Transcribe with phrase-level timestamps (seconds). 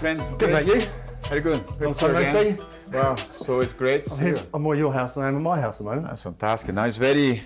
[0.00, 0.38] How are you, my friend?
[0.38, 0.66] Good, mate.
[0.66, 0.80] You?
[1.28, 1.80] Very good.
[1.80, 2.56] Long time no see.
[2.92, 4.10] Wow, so it's great.
[4.12, 4.36] I'm here.
[4.54, 6.06] I'm more at your house than I am at my house at the moment.
[6.08, 6.74] That's fantastic.
[6.74, 7.42] Now it's very,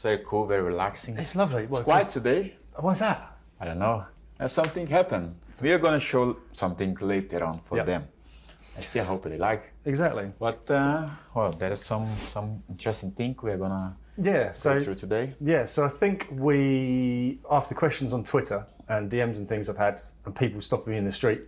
[0.00, 1.16] very cool, very relaxing.
[1.18, 1.66] It's lovely.
[1.66, 2.56] Well, Quiet 'cause- today.
[2.76, 3.36] What's that?
[3.60, 4.04] I don't know.
[4.46, 5.34] Something happened.
[5.62, 7.84] We are gonna show something later on for Yeah.
[7.84, 8.02] them.
[8.58, 9.00] I see.
[9.00, 9.72] I hope they like.
[9.84, 10.26] Exactly.
[10.38, 14.44] But uh, well, there is some some interesting thing we are gonna Yeah.
[14.46, 15.34] go So through today.
[15.40, 15.64] yeah.
[15.66, 20.00] So I think we after the questions on Twitter and DMs and things I've had
[20.24, 21.42] and people stopping me in the street,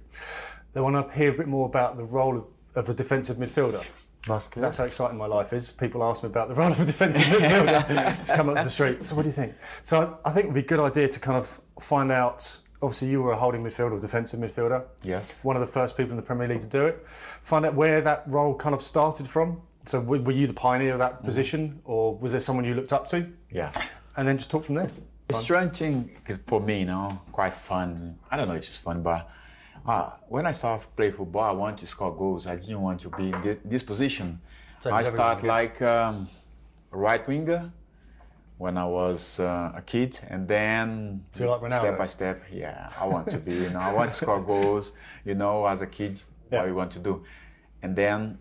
[0.72, 3.84] they want to hear a bit more about the role of, of a defensive midfielder.
[4.26, 5.70] That's That's how exciting my life is.
[5.70, 8.16] People ask me about the role of a defensive midfielder.
[8.18, 9.02] Just come up to the street.
[9.02, 9.54] So what do you think?
[9.82, 12.58] So I, I think it would be a good idea to kind of find out.
[12.80, 14.84] Obviously, you were a holding midfielder, or defensive midfielder.
[15.02, 15.42] Yes.
[15.42, 17.04] One of the first people in the Premier League to do it.
[17.08, 19.62] Find out where that role kind of started from.
[19.84, 21.24] So were were you the pioneer of that mm.
[21.24, 23.26] position, or was there someone you looked up to?
[23.50, 23.72] Yeah.
[24.16, 24.90] And then just talk from there.
[25.28, 28.18] The strange thing is for me, you know, quite fun.
[28.30, 29.28] I don't know it's just fun, but
[29.86, 32.46] uh, when I started to play football, I want to score goals.
[32.46, 34.40] I didn't want to be in thi- this position.
[34.80, 36.28] Same I started like um,
[36.90, 37.70] right winger
[38.56, 43.06] when I was uh, a kid, and then So like step by step, yeah, I
[43.06, 43.52] want to be.
[43.52, 44.92] You know, I want to score goals.
[45.26, 46.18] You know, as a kid,
[46.50, 46.60] Yeah.
[46.60, 47.22] what you want to do,
[47.82, 48.38] and then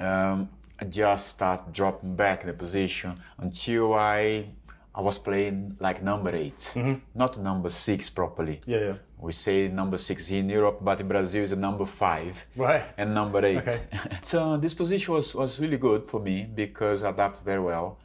[0.00, 0.48] um,
[0.80, 4.46] I just start dropping back in the position until I
[4.94, 6.72] I was playing like number 8
[7.14, 8.60] not number six properly.
[8.66, 8.94] Yeah, yeah.
[9.18, 12.84] We say number six in Europe, but in Brazil is a number five Right.
[12.98, 13.58] and number eight.
[13.58, 13.80] Okay.
[14.22, 17.98] so this position was, was really good for me because I adapted very well,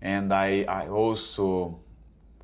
[0.00, 1.78] and I I also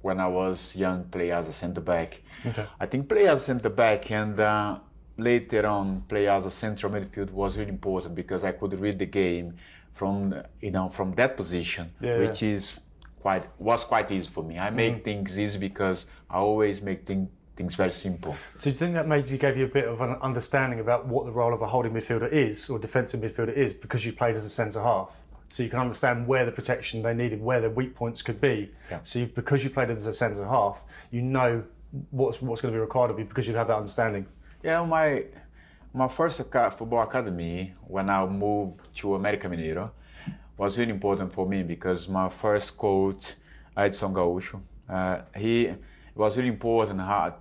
[0.02, 2.20] when I was young play as a center back.
[2.46, 2.66] Okay.
[2.78, 4.78] I think play as a center back and uh,
[5.16, 9.06] later on play as a central midfield was really important because I could read the
[9.06, 9.54] game
[9.94, 12.78] from you know from that position, Yeah, which is
[13.28, 14.54] quite was quite easy for me.
[14.58, 15.02] I make Mm-hmm.
[15.08, 18.32] things easy because I always make thing, things very simple.
[18.56, 21.22] So do you think that maybe gave you a bit of an understanding about what
[21.26, 24.44] the role of a holding midfielder is or defensive midfielder is because you played as
[24.44, 25.10] a centre half?
[25.50, 28.56] So you can understand where the protection they needed, where the weak points could be.
[28.90, 29.00] Yeah.
[29.02, 30.76] So you, because you played as a centre half,
[31.10, 31.50] you know
[32.10, 34.24] what's what's going to be required of you because you have that understanding.
[34.62, 35.06] Yeah, my
[36.02, 36.36] my first
[36.78, 39.90] football academy when I moved to América Mineiro
[40.58, 43.34] was really important for me because my first coach
[43.76, 45.80] Edson Gaúcho, uh, he it
[46.16, 47.34] was really important how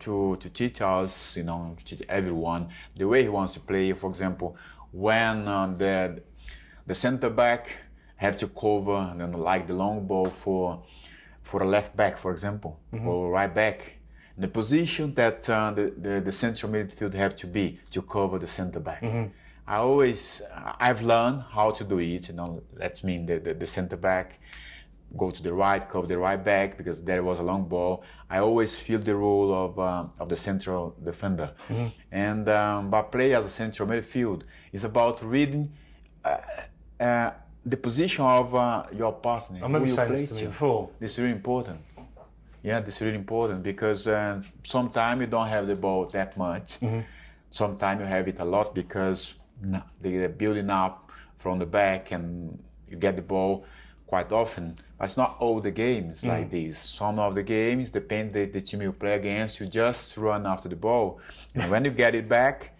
[0.00, 3.92] to to teach us, you know, to teach everyone the way he wants to play.
[3.92, 4.56] For example,
[4.90, 6.22] when uh, the
[6.86, 7.68] the center back
[8.16, 10.82] have to cover and then like the long ball for
[11.42, 13.98] for a left back, for example, or right back.
[14.38, 18.46] The position that uh, the, the the central midfield have to be to cover the
[18.46, 19.02] center back.
[19.72, 20.42] I always
[20.86, 22.28] I've learned how to do it.
[22.28, 24.28] You know, that mean the, the the center back
[25.16, 27.94] go to the right, cover the right back because there was a long ball.
[28.30, 31.48] I always feel the role of uh, of the central defender,
[32.10, 35.64] and um, but play as a central midfield is about reading
[36.24, 36.36] uh,
[37.00, 37.30] uh,
[37.72, 39.58] the position of uh, your partner.
[39.58, 40.90] I remember who you you saying this to me before.
[41.00, 41.80] This is really important.
[42.62, 46.78] Yeah, this is really important because uh, sometimes you don't have the ball that much.
[47.50, 49.34] Sometimes you have it a lot because
[50.00, 52.58] they're building up from the back and
[52.88, 53.64] you get the ball
[54.06, 54.76] quite often.
[54.98, 56.28] But it's not all the games mm.
[56.28, 56.78] like this.
[56.78, 59.58] Some of the games depend the, the team you play against.
[59.60, 61.18] You just run after the ball,
[61.54, 62.76] and when you get it back,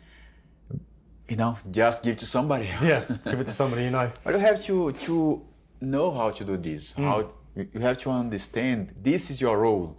[1.28, 2.84] you know, just give it to somebody else.
[2.84, 4.12] Yeah, give it to somebody you know.
[4.22, 5.42] But you have to to
[5.80, 6.92] know how to do this.
[6.92, 7.04] Mm.
[7.04, 7.18] How
[7.56, 9.96] you you have to understand this is your role,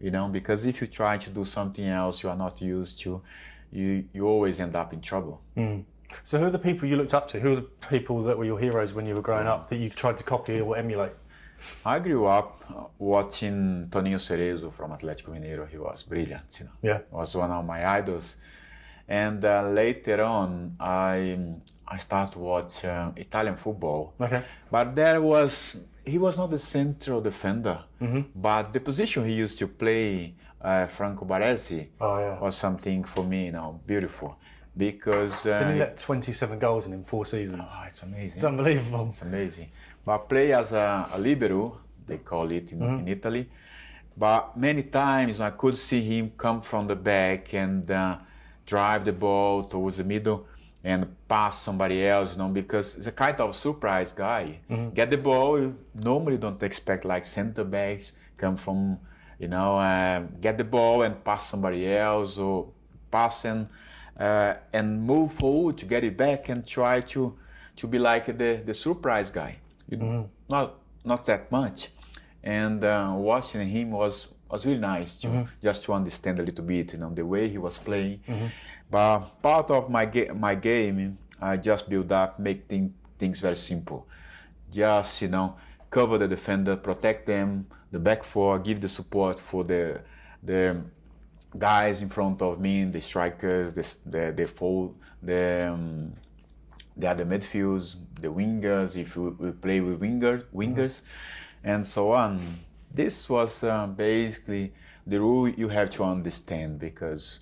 [0.00, 0.26] you know.
[0.28, 3.22] Because if you try to do something else you are not used to,
[3.70, 5.40] you you always end up in trouble.
[5.56, 5.84] Mm.
[6.22, 7.40] So who are the people you looked up to?
[7.40, 9.88] Who are the people that were your heroes when you were growing up that you
[9.90, 11.12] tried to copy or emulate?
[11.86, 12.64] I grew up
[12.98, 15.68] watching Toninho Cerezo from Atlético Mineiro.
[15.68, 16.72] He was brilliant, you know.
[16.82, 16.98] Yeah.
[17.10, 18.36] was one of my idols.
[19.08, 21.38] And uh, later on, I
[21.86, 24.14] I started to watch uh, Italian football.
[24.20, 24.42] Okay.
[24.70, 27.78] But there was he was not the central defender,
[28.34, 32.40] but the position he used to play, uh, Franco Baresi, Oh, yeah.
[32.40, 34.36] was something for me, you know, beautiful,
[34.76, 37.70] because uh, Didn't he let 27 goals in in four seasons?
[37.70, 38.32] oh, it's amazing.
[38.34, 39.06] It's unbelievable.
[39.08, 39.70] It's amazing.
[40.04, 43.48] But play as a, a libero, they call it in, in Italy.
[44.16, 48.18] But many times I could see him come from the back and uh,
[48.66, 50.46] drive the ball towards the middle
[50.84, 54.58] and pass somebody else, you know, because it's a kind of surprise guy.
[54.94, 58.98] Get the ball, you normally don't expect like center backs come from,
[59.38, 62.66] you know, uh, get the ball and pass somebody else or
[63.12, 63.68] pass and
[64.18, 67.34] uh, and move forward to get it back and try to
[67.76, 69.56] to be like the the surprise guy.
[69.88, 69.98] You-
[70.48, 70.74] Not
[71.04, 71.88] not that much,
[72.44, 75.28] and uh, watching him was was really nice to
[75.62, 78.20] just to understand a little bit, you know, the way he was playing.
[78.90, 83.56] But part of my ga- my game, I just build up, make thing, things very
[83.56, 84.06] simple.
[84.70, 85.56] Just you know,
[85.90, 90.00] cover the defender, protect them, the back four, give the support for the
[90.42, 90.76] the
[91.58, 96.12] guys in front of me, the strikers, the the the full, the um,
[96.96, 101.00] the other midfields, the wingers, if we, we play with winger, wingers,
[101.64, 102.38] and so on.
[102.94, 104.72] This was uh, basically
[105.06, 107.40] the rule you have to understand because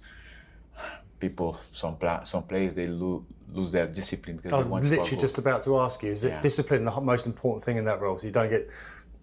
[1.19, 4.89] people, some pla- some players, they lo- lose their discipline because I they want to
[4.89, 6.41] score literally just about to ask you: Is it Yeah.
[6.41, 8.17] discipline the most important thing in that role?
[8.19, 8.71] So you don't get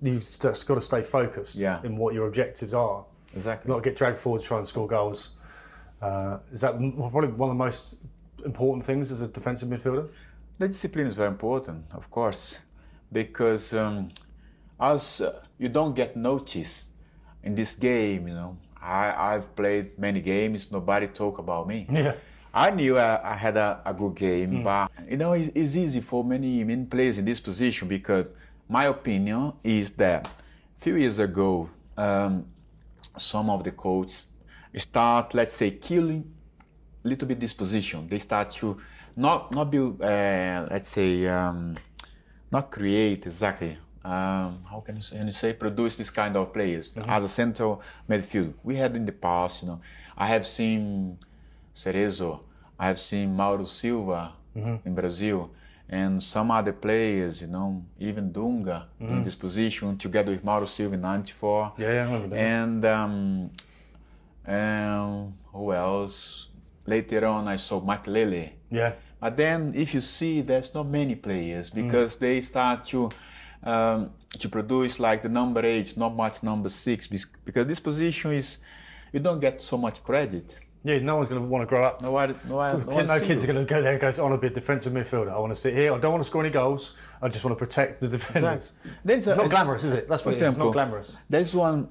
[0.02, 1.80] you've just got to stay focused Yeah.
[1.84, 3.72] in what your objectives are, exactly.
[3.72, 5.34] not get dragged forward to try and score goals.
[6.02, 7.98] Uh, is that probably one of the most
[8.46, 10.10] important things as a defensive midfielder?
[10.60, 12.60] The discipline is very important, of course,
[13.12, 14.10] because um,
[14.80, 16.90] as uh, you don't get noticed
[17.44, 18.58] in this game, you know.
[18.82, 21.88] I, I've played many games, nobody talk about me.
[21.92, 22.16] Yeah.
[22.54, 26.02] I knew I, I had a, a good game, but you know, it's, it's easy
[26.02, 28.26] for many many players in this position because
[28.68, 32.48] my opinion is that a few years ago, um,
[33.18, 34.26] some of the coaches
[34.76, 36.32] start, let's say, killing
[37.04, 38.08] a little bit this position.
[38.08, 38.80] They start to
[39.16, 41.76] not not build, uh, let's say, um,
[42.52, 43.78] not create exactly.
[44.04, 47.30] Um, how can you say, can you say produce this kind of players as a
[47.30, 48.54] central midfield?
[48.64, 49.82] We had in the past, you know,
[50.18, 51.18] I have seen
[51.76, 52.40] Cerezo,
[52.80, 55.52] I have seen Mauro Silva in Brazil,
[55.90, 60.96] and some other players, you know, even Dunga in this position together with Mauro Silva
[60.96, 61.74] in '94.
[61.78, 62.42] Yeah, yeah, I remember that.
[62.42, 63.52] And um,
[64.46, 66.50] um, who else?
[66.86, 68.52] Later on, I saw Makelele.
[68.72, 68.94] Yeah.
[69.20, 73.10] But then, if you see, there's not many players because they start to
[73.64, 78.58] um, to produce like the number eight, not much number six, because this position is
[79.12, 80.58] you don't get so much credit.
[80.88, 82.02] Yeah, no one's going to want to grow up.
[82.02, 84.22] No, one- no, one- no, no, kids are going to go there and go, I
[84.26, 85.32] want to be a defensive midfielder.
[85.34, 85.94] I want to sit here.
[85.94, 86.96] I don't want to score any goals.
[87.22, 88.74] I just want to protect the defenders.
[89.06, 90.08] A- It's not glamorous, is it?
[90.10, 90.50] That's what For it is.
[90.50, 91.18] It's not glamorous.
[91.30, 91.90] There's one,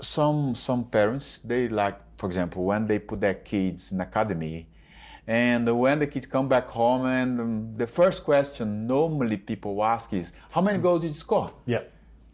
[0.00, 4.68] some some parents they like, for example, when they put their kids in academy,
[5.26, 10.12] and when the kids come back home, and um, the first question normally people ask
[10.12, 11.82] is, "How many goals did you score?" Yeah.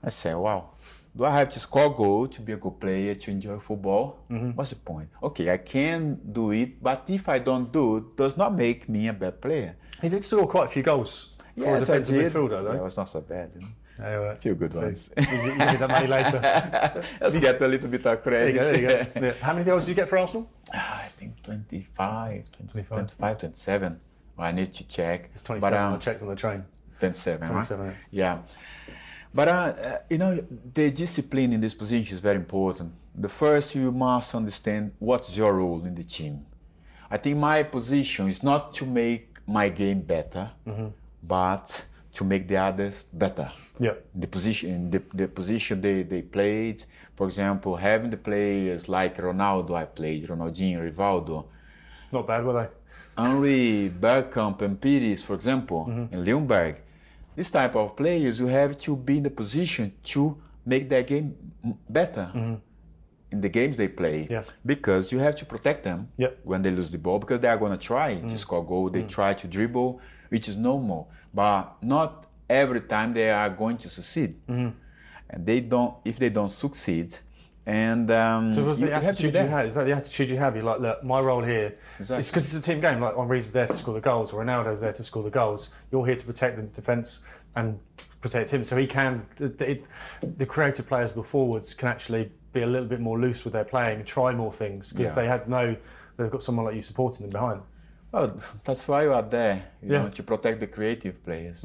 [0.02, 0.70] I say, "Wow,
[1.16, 4.24] do I have to score goal to be a good player to enjoy football?
[4.28, 5.08] What's the point?
[5.22, 9.08] Okay, I can do it, but if I don't do it, does not make me
[9.08, 12.32] a bad player." He did score quite a few goals for a Yes, I defensive
[12.32, 13.50] midfielder, Yeah, it was not so bad.
[13.54, 14.06] You know?
[14.06, 15.10] Anyway, few good so ones.
[15.16, 16.40] you, you give me money later.
[17.20, 18.54] Let's get a little bit of There credit.
[18.54, 18.72] you go.
[18.72, 18.88] There you
[19.20, 19.26] go.
[19.26, 19.32] Yeah.
[19.42, 20.50] How many goals did you get for Arsenal?
[20.72, 22.88] I think 25, 20, 25.
[22.88, 24.00] 25, 27.
[24.38, 25.30] Well, I need to check.
[25.34, 25.60] It's 27.
[25.60, 26.64] But, I um, checked on the train.
[26.98, 27.42] 27.
[27.42, 27.52] huh?
[27.52, 27.94] 27.
[28.10, 28.38] Yeah.
[29.34, 30.44] But, uh, uh, you know,
[30.74, 32.92] the discipline in this position is very important.
[33.14, 36.46] The first, you must understand what's your role in the team.
[37.10, 40.50] I think my position is not to make my game better,
[41.22, 43.94] but to make the others better Yeah.
[44.14, 46.82] the position the, the position they, they played
[47.16, 51.44] for example having the players like ronaldo i played ronaldinho rivaldo
[52.10, 52.68] Not bad, were they?
[53.22, 56.76] henry bergkamp and pires for example and Ljungberg
[57.36, 61.34] this type of players you have to be in the position to make their game
[61.88, 62.54] better mm-hmm.
[63.32, 64.26] in the games they play.
[64.30, 64.44] Yeah.
[64.64, 66.30] because you have to protect them Yeah.
[66.44, 68.38] when they lose the ball because they are going to try to mm.
[68.38, 68.90] score goal.
[68.90, 69.08] They mm.
[69.08, 74.34] try to dribble which is normal but not every time they are going to succeed.
[74.48, 74.70] Mm-hmm.
[75.30, 77.16] And they don't if they don't succeed
[77.70, 79.66] and um, So was the you have to be attitude you had?
[79.66, 80.56] Is that the attitude you have?
[80.56, 81.76] You're like, look, my role here.
[82.00, 82.18] Exactly.
[82.18, 83.00] It's because it's a team game.
[83.00, 85.70] Like Henry's there to score the goals, or Ronaldo's there to score the goals.
[85.92, 87.24] You're here to protect the defence
[87.54, 87.78] and
[88.20, 89.24] protect him, so he can.
[89.36, 89.80] The, the,
[90.42, 93.64] the creative players, the forwards, can actually be a little bit more loose with their
[93.64, 95.22] playing and try more things because Yeah.
[95.22, 95.76] they had no.
[96.16, 97.60] They've got someone like you supporting them behind.
[98.10, 100.02] Well, that's why you are there, you Yeah.
[100.02, 101.64] know, to protect the creative players.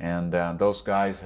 [0.00, 1.22] And uh, those guys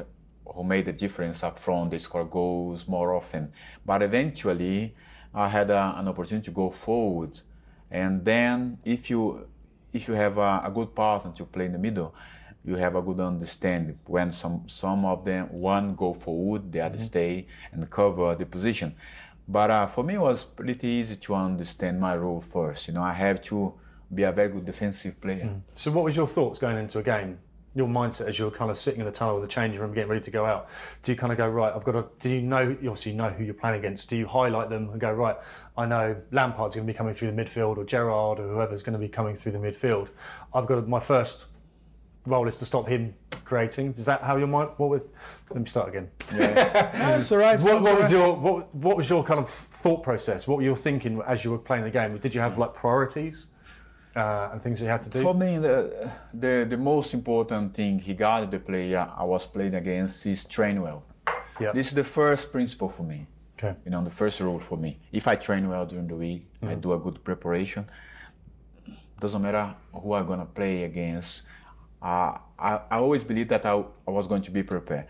[0.55, 3.53] who made the difference up front, they score goals more often.
[3.85, 4.95] But eventually,
[5.35, 7.41] I had uh, an opportunity to go forward.
[7.91, 9.47] And then, if you
[9.93, 12.15] if you have a, a good partner to play in the middle,
[12.65, 16.99] you have a good understanding when some some of them one go forward, the other
[16.99, 18.95] stay and cover the position.
[19.49, 22.89] But uh, for me, it was pretty easy to understand my role first.
[22.89, 23.75] You know, I have to
[24.15, 25.51] be a very good defensive player.
[25.75, 27.39] So, what was your thoughts going into a game?
[27.75, 30.11] Your mindset as you're kind of sitting in the tunnel with the changing room, getting
[30.11, 30.69] ready to go out.
[31.03, 31.73] Do you kind of go right?
[31.75, 32.07] I've got to.
[32.19, 32.61] Do you know?
[32.61, 34.11] You obviously know who you're playing against.
[34.11, 35.37] Do you highlight them and go right?
[35.77, 38.93] I know Lampard's going to be coming through the midfield, or Gerrard, or whoever's going
[38.93, 40.09] to be coming through the midfield.
[40.53, 41.47] I've got to, my first
[42.27, 43.15] role is to stop him
[43.45, 43.93] creating.
[43.93, 44.71] Is that how your mind?
[44.77, 45.13] What was?
[45.51, 46.11] Let me start again.
[46.35, 46.53] Yeah.
[46.93, 47.59] That's all right.
[47.59, 50.47] What, what was your what, what was your kind of thought process?
[50.47, 52.17] What were you thinking as you were playing the game?
[52.19, 53.49] Did you have like priorities
[54.17, 55.23] uh, and things you had to do?
[55.23, 59.75] For me, the, the the most important thing he got the player I was playing
[59.75, 61.03] against is train well.
[61.61, 61.73] yeah.
[61.73, 63.27] This is the first principle for me.
[63.59, 63.75] okay.
[63.85, 64.99] You know, the first rule for me.
[65.13, 67.85] If I train well during the week, I do a good preparation.
[69.21, 71.43] Doesn't matter who I'm gonna play against.
[72.03, 73.73] Uh, I I always believe that I,
[74.09, 75.07] I was going to be prepared.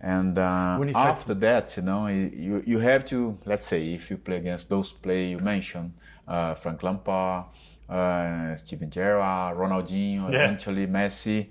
[0.00, 3.94] And uh, When you said- after that, you know, you you have to let's say
[3.94, 5.90] if you play against those players you mentioned,
[6.28, 7.44] uh, Frank Lampard,
[7.88, 10.44] uh, Steven Gerrard, Ronaldinho, Yeah.
[10.44, 11.46] eventually Messi,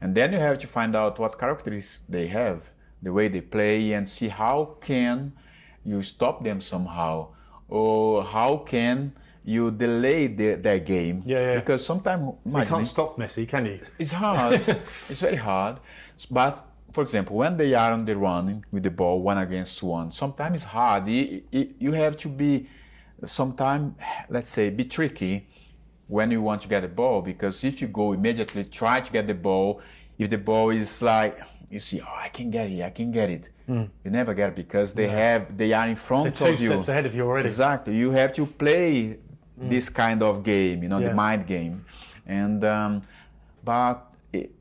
[0.00, 2.62] and then you have to find out what characteristics they have,
[3.02, 5.32] the way they play, and see how can
[5.84, 7.28] you stop them somehow,
[7.68, 9.12] or how can
[9.44, 11.22] you delay the, their game?
[11.26, 11.54] Yeah, yeah.
[11.60, 13.78] Because sometimes You can't stop Messi, can you?
[13.98, 14.54] it's hard.
[14.66, 15.78] it's very hard.
[16.30, 20.12] But for example, when they are on the run with the ball one against one,
[20.12, 21.08] sometimes it's hard.
[21.08, 22.68] You, you you have to be,
[23.26, 23.94] sometimes
[24.28, 25.46] let's say, be tricky
[26.08, 29.26] when you want to get the ball because if you go immediately try to get
[29.26, 29.80] the ball,
[30.18, 33.30] if the ball is like you see, oh, I can get it, I can get
[33.30, 33.48] it.
[33.66, 33.84] Hmm.
[34.04, 36.68] You never get it because they have they are in front They're two of you.
[36.68, 37.48] steps ahead of you already.
[37.48, 37.96] Exactly.
[37.96, 39.18] You have to play
[39.58, 39.68] hmm.
[39.68, 41.08] this kind of game, you know, Yeah.
[41.08, 41.84] the mind game.
[42.26, 43.02] And um,
[43.64, 44.52] but it,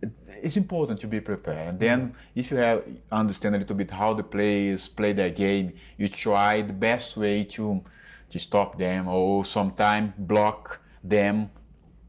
[0.42, 1.68] it's important to be prepared.
[1.70, 2.40] And then hmm.
[2.40, 6.62] if you have understand a little bit how the players play their game, you try
[6.62, 7.84] the best way to
[8.32, 11.50] to stop them or sometimes block them,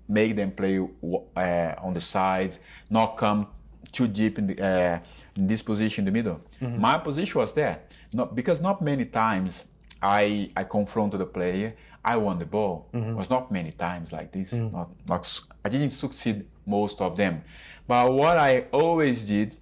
[0.09, 2.57] make them play uh, on the side,
[2.91, 3.47] not come
[3.93, 4.99] too deep in, the, uh,
[5.37, 6.41] in this position in the middle.
[6.61, 7.81] My position was there,
[8.13, 9.65] not because not many times
[10.03, 11.75] I I confronted the player.
[12.05, 12.89] I won the ball.
[12.93, 14.53] It was not many times like this.
[14.53, 17.43] Not, not s- I didn't succeed most of them.
[17.87, 19.57] But what I always did,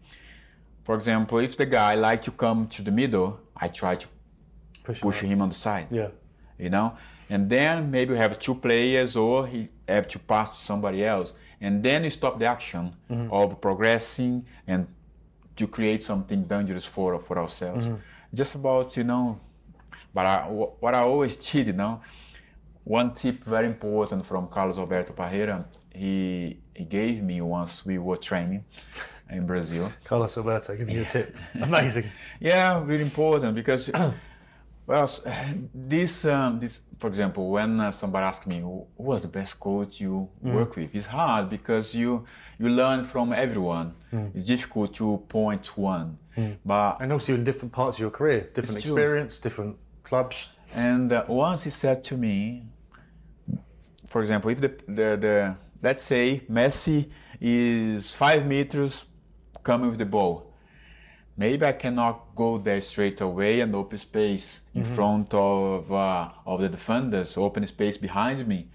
[0.85, 4.07] for example, if the guy like to come to the middle, I try to
[4.85, 5.31] Push, push him.
[5.31, 6.09] him on the side Yeah.
[6.59, 6.97] you know
[7.31, 11.33] and then maybe you have two players or he have to pass to somebody else.
[11.61, 13.33] And then you stop the action mm-hmm.
[13.33, 14.87] of progressing and
[15.57, 17.87] to create something dangerous for for ourselves.
[17.87, 17.97] Mm-hmm.
[18.35, 19.41] Just about you know
[20.15, 22.01] but I, what i always did you know.
[22.85, 25.65] One tip very important from carlos alberto parreira
[25.95, 28.65] he he gave me once we were training
[29.31, 29.91] in brazil.
[30.05, 31.37] Carlos Alberto give you a tip.
[31.61, 32.11] Amazing.
[32.41, 33.91] yeah, really important because,
[34.93, 35.11] well,
[35.75, 40.01] this, um, this, for example, when uh, somebody asks me who was the best coach
[40.01, 42.25] you work with, it's hard because you
[42.59, 43.95] you learn from everyone.
[44.35, 46.19] It's difficult to point one,
[46.65, 48.97] but And also in different parts of your career, different It's true.
[48.97, 50.37] experience, different clubs.
[50.77, 52.37] And uh, once he said to me,
[54.07, 59.05] for example, if the, the, the let's say Messi is five meters
[59.65, 60.52] coming with the ball,
[61.37, 66.61] maybe I cannot go there straight away and open space in front of uh, of
[66.61, 68.69] the defenders, open space behind me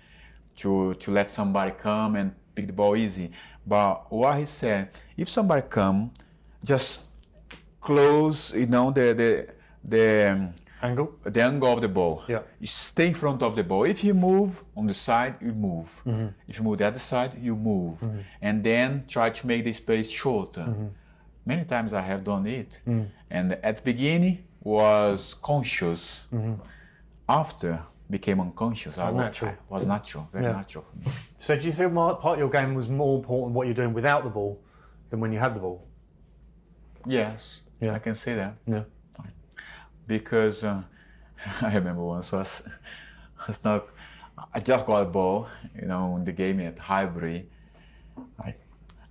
[0.58, 3.32] to to let somebody come and pick the ball easy.
[3.66, 6.12] But what he said, if somebody come,
[6.64, 7.02] just
[7.82, 9.48] close, you know, the the
[9.84, 11.12] the um, Angle.
[11.24, 12.24] the angle of the ball.
[12.28, 12.42] Yeah.
[12.60, 13.86] You stay in front of the ball.
[13.86, 15.90] If you move on the side, you move.
[16.06, 16.28] Mm-hmm.
[16.48, 17.98] If you move the other side, you move.
[18.42, 20.76] And then try to make the space shorter.
[21.48, 21.58] Mm-hmm.
[21.60, 22.80] Many times I have done it.
[22.88, 23.08] Mm.
[23.32, 26.26] And at the beginning was conscious.
[27.30, 28.98] After became unconscious.
[28.98, 29.20] I was, Mm-hmm.
[29.20, 29.52] natural.
[29.72, 30.52] I was natural, very Yeah.
[30.54, 30.86] natural.
[31.40, 34.24] So do you think part of your game was more important what you're doing without
[34.24, 34.60] the ball
[35.10, 35.86] than when you had the ball?
[37.06, 37.94] Yes, Yeah.
[37.96, 38.54] I can say that.
[38.66, 38.84] Yeah.
[40.08, 40.82] because uh,
[41.62, 42.68] I remember once was
[43.48, 43.86] was not
[44.54, 47.50] I just got a ball, you know, in the game at Highbury.
[48.48, 48.56] I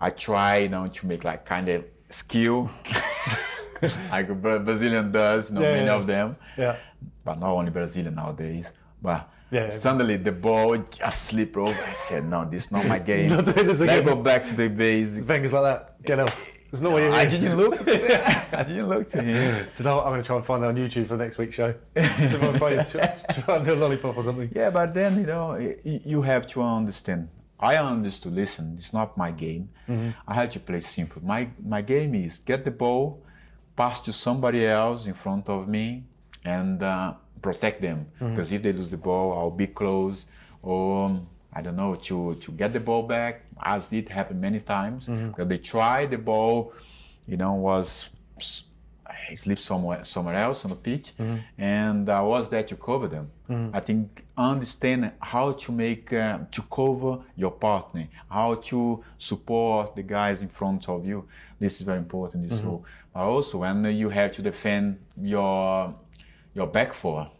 [0.00, 2.70] I try, you know, to make like kind of skill,
[4.10, 5.94] like Brazilian does, you know, Yeah, many yeah.
[5.96, 6.76] of them, Yeah.
[7.24, 8.72] but not only Brazilian nowadays.
[9.02, 11.70] But Yeah, suddenly the ball just slipped over.
[11.70, 13.28] I said, no, this is not my game.
[13.28, 15.26] This Let's go back to the basics.
[15.26, 16.02] Things like that.
[16.02, 16.48] Get off.
[16.72, 17.74] It's not what you're I didn't look.
[17.88, 19.66] I didn't look to him.
[19.74, 20.04] Do you know what?
[20.06, 21.72] I'm going to try and find that on YouTube for next week's show.
[21.72, 23.44] See if I can find.
[23.44, 24.50] Try and do a lollipop or something.
[24.54, 27.28] Yeah, but then you know you have to understand.
[27.58, 28.34] I understood.
[28.34, 29.68] Listen, it's not my game.
[30.28, 31.24] I had to play simple.
[31.24, 33.22] My my game is get the ball,
[33.76, 36.04] pass to somebody else in front of me,
[36.44, 38.06] and uh, protect them.
[38.18, 40.24] Because if they lose the ball, I'll be close.
[40.62, 44.60] Or um, I don't know to to get the ball back, as it happened many
[44.60, 45.06] times.
[45.28, 46.72] Because they tried the ball,
[47.26, 48.10] you know, was
[49.34, 51.12] sleep somewhere somewhere else on the pitch,
[51.58, 53.30] and I was there to cover them.
[53.74, 60.02] I think understand how to make uh, to cover your partner, how to support the
[60.02, 61.18] guys in front of you.
[61.60, 62.48] This is very important.
[62.48, 62.84] This role,
[63.14, 65.94] but also when you have to defend your
[66.54, 67.30] your back four,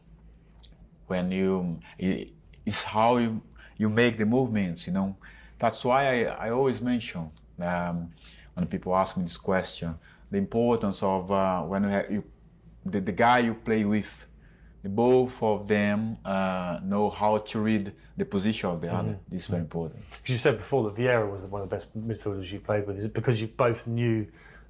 [1.06, 2.30] when you it,
[2.64, 3.40] it's how you
[3.76, 4.86] you make the movements.
[4.86, 5.16] You know,
[5.58, 7.30] that's why I, I always mention
[7.60, 8.12] um,
[8.54, 9.94] when people ask me this question
[10.30, 12.24] the importance of uh, when you, have, you
[12.84, 14.06] the, the guy you play with,
[14.82, 19.18] the both of them uh, know how to read the position of the other.
[19.28, 20.00] This is very important.
[20.00, 22.96] Because you said before that Vieira was one of the best midfielders you played with.
[22.96, 24.26] Is it because you both knew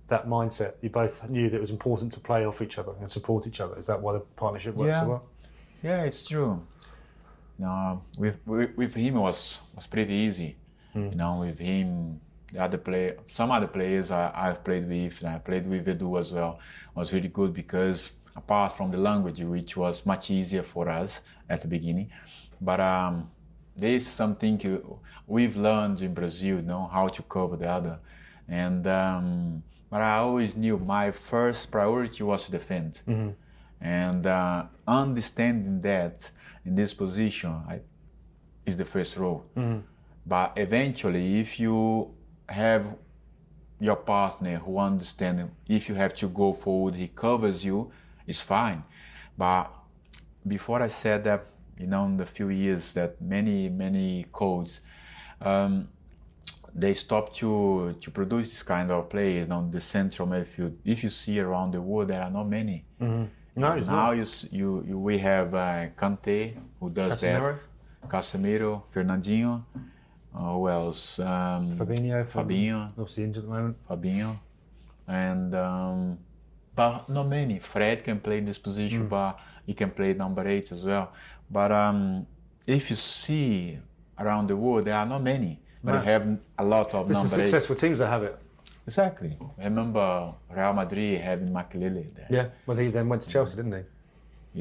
[0.08, 0.74] that mindset?
[0.82, 3.60] You both knew that it was important to play off each other and support each
[3.60, 3.76] other.
[3.76, 5.00] Is that why the partnership works Yeah.
[5.02, 5.24] so well?
[5.82, 6.62] Yeah, it's true.
[7.58, 10.56] No, with, with with him it was was pretty easy.
[10.94, 12.20] You know, with him,
[12.52, 16.18] the other play, some other players I, I've played with, and I played with Edu
[16.20, 16.58] as well,
[16.94, 21.62] was really good because apart from the language, which was much easier for us at
[21.62, 22.10] the beginning,
[22.60, 23.30] but um,
[23.76, 27.98] there is something you, we've learned in Brazil, you know, how to cover the other,
[28.48, 33.00] and um, but I always knew my first priority was to defend.
[33.80, 36.28] And uh, understanding that
[36.64, 37.80] in this position I,
[38.64, 39.44] is the first role.
[40.26, 42.14] But eventually, if you
[42.48, 42.96] have
[43.80, 47.90] your partner who understands, if you have to go forward, he covers you,
[48.26, 48.82] it's fine.
[49.36, 49.70] But
[50.46, 51.46] before I said that,
[51.78, 54.80] you know, in the few years that many many codes.
[55.40, 55.88] Um,
[56.74, 60.74] they stopped to to produce this kind of players on the central midfield.
[60.84, 62.84] If you see around the world, there are not many.
[63.00, 64.16] No, it's Now not.
[64.18, 67.58] you, you, you we have uh, Kante who does Casemiro?
[68.02, 68.10] that.
[68.10, 69.62] Casemiro, Fernandinho,
[70.36, 71.18] who else?
[71.18, 73.76] Um, Fabinho, Fabinho, obviously injured at the moment.
[73.88, 74.34] Fabinho,
[75.08, 76.18] and um,
[76.74, 77.58] but not many.
[77.58, 81.12] Fred can play this position, but he can play number eight as well.
[81.50, 82.26] But um,
[82.66, 83.78] if you see
[84.18, 85.60] around the world, there are not many.
[85.82, 85.98] But No.
[86.00, 87.46] you have a lot of It's the number eight.
[87.48, 88.36] successful teams that have it.
[88.86, 89.36] Exactly.
[89.58, 92.26] Remember Real Madrid having Makelele there.
[92.30, 92.48] Yeah.
[92.66, 93.82] Well, he then went to Chelsea, didn't he?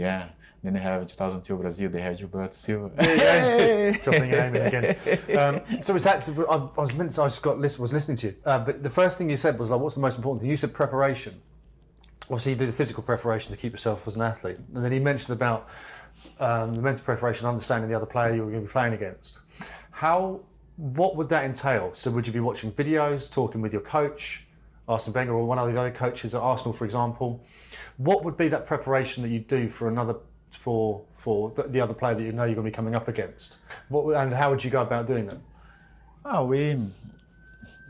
[0.01, 0.29] Yeah.
[0.65, 1.89] Then they have in 2002 Brazil.
[1.91, 2.89] They have Gilberto Silva.
[4.03, 5.37] dropping your name in again.
[5.37, 8.17] Um, so it's actually, I, I was meant to, I just got listen, was listening
[8.17, 10.41] to you, uh, but the first thing you said was like, what's the most important
[10.41, 10.49] thing?
[10.49, 11.39] You said preparation.
[12.23, 14.97] Obviously, you do the physical preparation to keep yourself as an athlete, and then he
[14.97, 15.69] mentioned about
[16.39, 19.69] um, the mental preparation, understanding the other player you were going to be playing against.
[19.91, 20.41] How,
[20.77, 21.93] what would that entail?
[21.93, 24.47] So, would you be watching videos, talking with your coach,
[24.87, 27.45] Arsene Wenger, or one of the other coaches at Arsenal, for example?
[27.97, 30.15] What would be that preparation that you do for another?
[30.49, 33.07] For for the, the other player that you know you're going to be coming up
[33.07, 35.37] against, what and how would you go about doing that?
[36.23, 36.77] Oh, we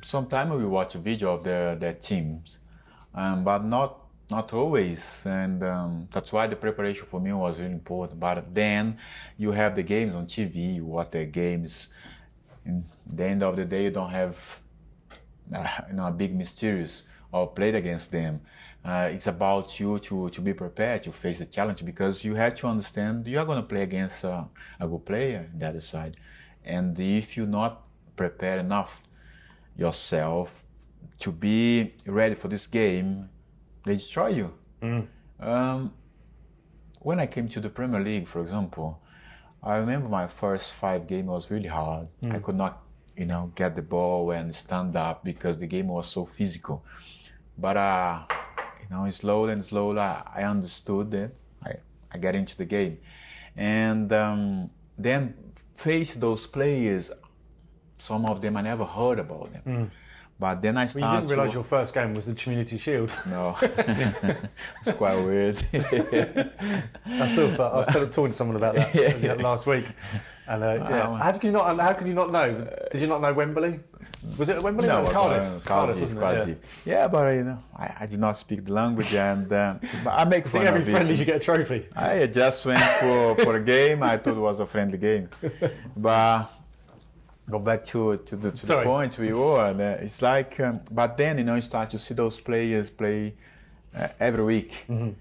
[0.03, 2.57] sometimes we watch a video of their their teams,
[3.13, 7.73] um, but not not always, and um, that's why the preparation for me was really
[7.73, 8.19] important.
[8.19, 8.97] But then
[9.37, 11.89] you have the games on TV, you watch the games.
[12.65, 14.59] In the end of the day, you don't have
[15.53, 18.41] uh, you know a big mysterious or played against them.
[18.85, 22.53] Uh, it's about you to, to be prepared to face the challenge because you have
[22.53, 24.43] to understand you are going to play against uh,
[24.79, 26.15] a good player on the other side,
[26.63, 27.81] and if you're not
[28.15, 29.01] prepared enough
[29.75, 30.63] yourself
[31.19, 33.27] to be ready for this game,
[33.85, 34.53] they destroy you.
[35.39, 35.93] Um,
[36.99, 39.01] when I came to the Premier League, for example,
[39.63, 42.07] I remember my first five game was really hard.
[42.35, 42.83] I could not,
[43.17, 46.83] you know, get the ball and stand up because the game was so physical.
[47.57, 48.23] But uh,
[48.89, 51.35] you know, slowly and slowly, I I understood it.
[51.63, 51.71] I
[52.11, 52.97] I get into the game,
[53.57, 55.33] and um, then
[55.75, 57.11] face those players.
[57.97, 59.91] Some of them I never heard about them.
[60.37, 61.05] But then I Well, started.
[61.11, 63.11] you didn't realise your first game was the Community Shield.
[63.25, 65.63] no, it's quite weird.
[65.73, 69.85] I still felt, I was telling- talking to someone about that yeah, last week,
[70.47, 71.17] and uh, yeah.
[71.19, 71.79] How could you not?
[71.79, 72.67] How could you not know?
[72.91, 73.79] Did you not know Wembley?
[74.37, 74.87] Was it Wembley?
[74.87, 75.43] No, it was but, Cardiff.
[75.43, 76.19] uh, Cardiff, Cardiff?
[76.19, 76.83] Cardiff.
[76.85, 77.07] Yeah.
[77.07, 80.49] but you know, I, I did not speak the language, and but I make I
[80.49, 81.17] fun every of friendly it.
[81.17, 81.87] should get a trophy.
[81.95, 84.03] I just went for, for a game.
[84.03, 85.29] I thought it was a friendly game,
[85.95, 86.47] but
[87.49, 89.73] go back to to the, to the point we were.
[90.01, 93.33] It's like, um, but then you know, you start to see those players play
[93.99, 94.71] uh, every week.
[94.89, 95.11] Mm-hmm.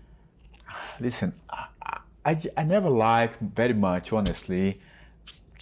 [1.05, 1.67] Listen, I,
[2.27, 4.81] I- I never liked very much, honestly,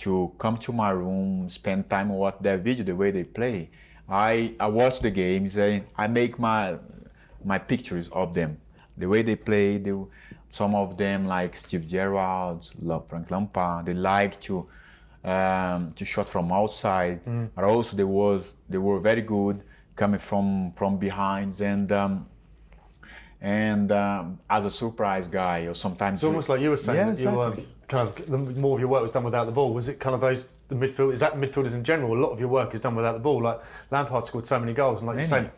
[0.05, 3.71] to come to my room, spend time watch their video, the way they play.
[4.09, 6.77] I I watch the games and I make my
[7.45, 8.59] my pictures of them,
[8.97, 9.79] the way they play.
[9.79, 9.95] They,
[10.51, 14.67] some of them like Steve Gerrard, La- Frank Lampard, they like to
[15.25, 17.21] um, to shot from outside,
[17.55, 19.62] but also they was they were very good
[19.97, 21.91] coming from from behind and.
[21.93, 22.27] Um,
[23.43, 27.13] and um, as a surprise guy, or sometimes It's almost like you were saying Yeah,
[27.13, 27.69] that you were exactly.
[27.89, 29.75] kind of the more of your work was done without the ball.
[29.75, 31.13] Was it kind of those the midfield?
[31.13, 32.17] Is that midfielders in general?
[32.17, 33.43] A lot of your work is done without the ball.
[33.43, 35.49] Like Lampard scored so many goals, and like you Many.
[35.49, 35.51] said,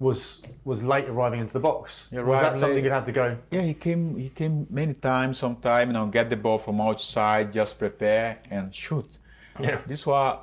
[0.00, 2.10] was was late arriving into the box.
[2.12, 3.36] Yeah, was right, that something you'd have to go?
[3.52, 4.16] Yeah, he came.
[4.16, 5.38] He came many times.
[5.38, 9.18] Sometime, you know, get the ball from outside, just prepare and shoot.
[9.60, 9.80] Yeah.
[9.86, 10.38] This was,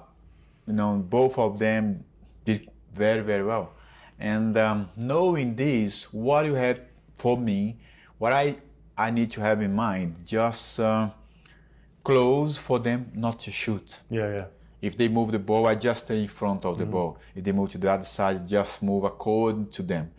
[0.68, 2.04] you know, both of them
[2.46, 3.70] did very, very well.
[4.20, 6.80] And um, knowing this, what you have
[7.18, 7.78] for me,
[8.18, 8.56] what I
[8.98, 11.10] I need to have in mind, just uh,
[12.04, 13.98] close for them not to shoot.
[14.10, 14.46] Yeah, yeah.
[14.82, 17.18] If they move the ball, I just stay in front of the ball.
[17.34, 20.12] If they move to the other side, just move according to them.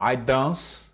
[0.00, 0.84] I dance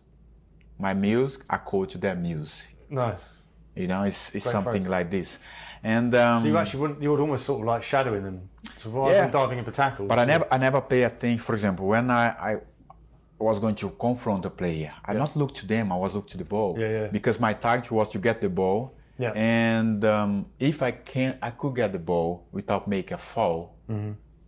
[0.79, 2.69] my music according to their music.
[2.91, 3.37] Nice.
[3.75, 5.39] You know, it's, it's Great something like this.
[5.83, 8.91] And um, So you actually wouldn't, you would almost sort of like shadowing them, so
[8.91, 9.23] rather Yeah.
[9.23, 10.09] than diving into tackles.
[10.09, 11.39] But I never, I never pay attention.
[11.43, 12.57] For example, when I, I
[13.39, 15.91] was going to confront a player, I not look to them.
[15.93, 16.77] I was look to the ball.
[16.79, 17.07] Yeah, yeah.
[17.07, 18.95] Because my target was to get the ball.
[19.19, 19.33] Yeah.
[19.35, 23.75] And um, if I can, I could get the ball without make a foul.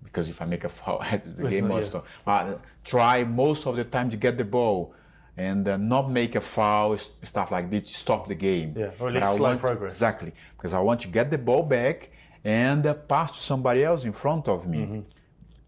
[0.05, 1.49] Because if I make a foul, the Mm-hmm.
[1.49, 2.01] Game must yeah.
[2.01, 2.07] stop.
[2.25, 4.95] But try most of the time to get the ball.
[5.37, 8.75] And uh, not make a foul, stuff like this, to stop the game.
[8.77, 9.93] Yeah, or at least slow progress.
[9.95, 12.11] Exactly, because I want to get the ball back
[12.45, 14.79] and uh, pass to somebody else in front of me.
[14.81, 15.01] Mm-hmm.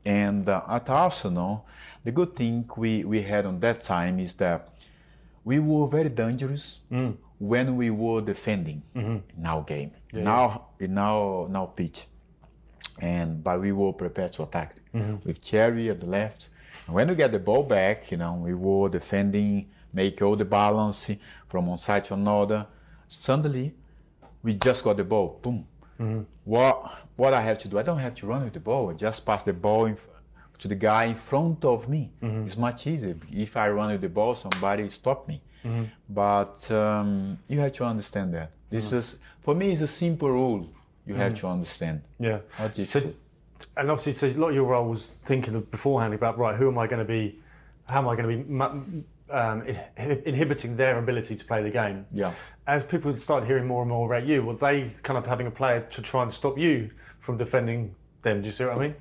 [0.04, 1.66] And uh, at Arsenal,
[2.04, 4.68] the good thing we, we had on that time is that
[5.44, 7.16] we were very dangerous Mm.
[7.38, 9.18] when we were defending Mm-hmm.
[9.38, 12.06] in our game, now our, in, our, our pitch.
[13.00, 15.26] And but we were prepared to attack Mm-hmm.
[15.26, 16.50] with Thierry at the left.
[16.86, 21.10] When we get the ball back, you know, we were defending, make all the balance
[21.48, 22.66] from one side to another.
[23.08, 23.74] Suddenly,
[24.42, 25.38] we just got the ball.
[25.42, 25.66] Boom.
[26.00, 26.22] Mm-hmm.
[26.44, 27.78] What what I have to do?
[27.78, 28.90] I don't have to run with the ball.
[28.90, 29.96] I just pass the ball in,
[30.58, 32.10] to the guy in front of me.
[32.22, 32.46] Mm-hmm.
[32.46, 33.16] It's much easier.
[33.32, 35.40] If I run with the ball, somebody stop me.
[35.64, 35.84] Mm-hmm.
[36.08, 38.50] But um, you have to understand that.
[38.70, 39.70] This is for me.
[39.70, 40.68] It's a simple rule.
[41.06, 42.02] You have to understand.
[42.18, 42.40] Yeah.
[42.82, 43.00] So,
[43.76, 46.68] and obviously, so a lot of your role was thinking of beforehand about right, who
[46.68, 47.38] am I going to be?
[47.88, 49.62] How am I going to be mu- um,
[49.96, 52.06] in- inhibiting their ability to play the game?
[52.12, 52.32] Yeah.
[52.66, 55.50] As people started hearing more and more about you, were they kind of having a
[55.50, 58.40] player to try and stop you from defending them?
[58.40, 58.94] Do you see what I mean?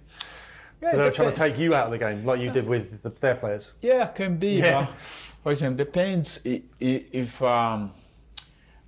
[0.82, 2.68] Yeah, so they were trying to take you out of the game, like you did
[2.68, 3.74] with the, their players.
[3.82, 4.58] Yeah, can be.
[4.60, 4.88] Yeah.
[4.88, 7.94] but, for example, depends i- i- if um,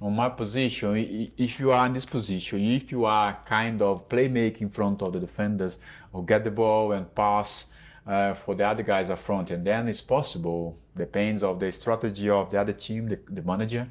[0.05, 4.61] on my position, if you are in this position, if you are kind of playmaking
[4.61, 5.77] in front of the defenders
[6.13, 7.65] or get the ball and pass
[8.05, 10.77] uh, for the other guys up front, and then it's possible.
[10.95, 13.87] Depends of the strategy of the other team, the, the manager.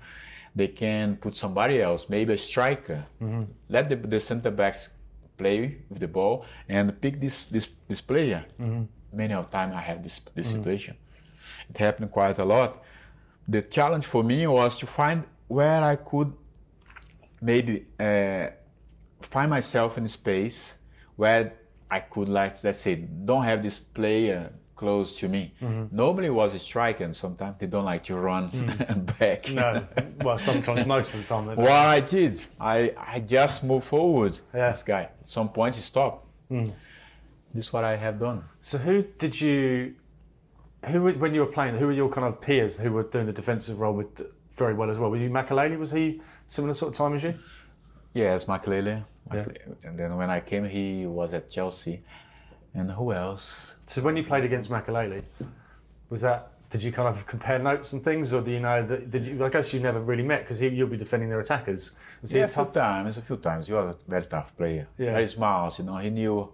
[0.55, 3.05] They can put somebody else, maybe a striker.
[3.21, 3.43] Mm-hmm.
[3.69, 4.91] Let the, the center backs
[5.37, 8.45] play with the ball and pick this this this player.
[8.61, 8.85] Mm-hmm.
[9.13, 10.59] Many of time I had this this mm-hmm.
[10.59, 10.97] situation.
[11.71, 12.85] It happened quite a lot.
[13.49, 16.33] The challenge for me was to find where I could
[17.41, 18.49] maybe uh,
[19.21, 20.75] find myself in a space
[21.17, 21.53] where
[21.91, 25.55] I could like let's say don't have this player close to me.
[25.63, 25.97] Mm-hmm.
[25.97, 29.19] Normally it was a striker and sometimes they don't like to run mm.
[29.19, 29.51] back.
[29.51, 29.87] No,
[30.23, 31.47] well, sometimes most of the time.
[31.47, 34.39] What I did, I, I just moved forward.
[34.53, 34.71] Yeah.
[34.71, 35.03] This guy.
[35.03, 36.27] At some point, he stopped.
[36.51, 36.73] Mm.
[37.55, 38.45] This is what I have done.
[38.61, 39.95] So who did you?
[40.89, 41.77] Who when you were playing?
[41.77, 44.91] Who were your kind of peers who were doing the defensive role with very well
[44.91, 45.11] as well?
[45.11, 45.79] Was you Makelele?
[45.79, 47.35] Was he similar sort of time as you?
[48.13, 49.05] Yes, Makelele.
[49.33, 49.45] Yeah.
[49.85, 52.03] And then when I came, he was at Chelsea.
[52.75, 53.77] And who else?
[53.87, 55.23] So when you played against Makelele,
[56.11, 56.51] was that?
[56.71, 59.09] Did you kind of compare notes and things, or do you know that?
[59.11, 59.45] Did you?
[59.45, 61.95] I guess you never really met because you'll be defending their attackers.
[62.21, 62.73] Was he Yeah, a tough?
[62.73, 63.17] times.
[63.17, 63.69] A few times.
[63.69, 64.89] He was a very tough player.
[64.99, 65.13] Yeah.
[65.13, 65.79] Very smart.
[65.79, 66.53] You know, he knew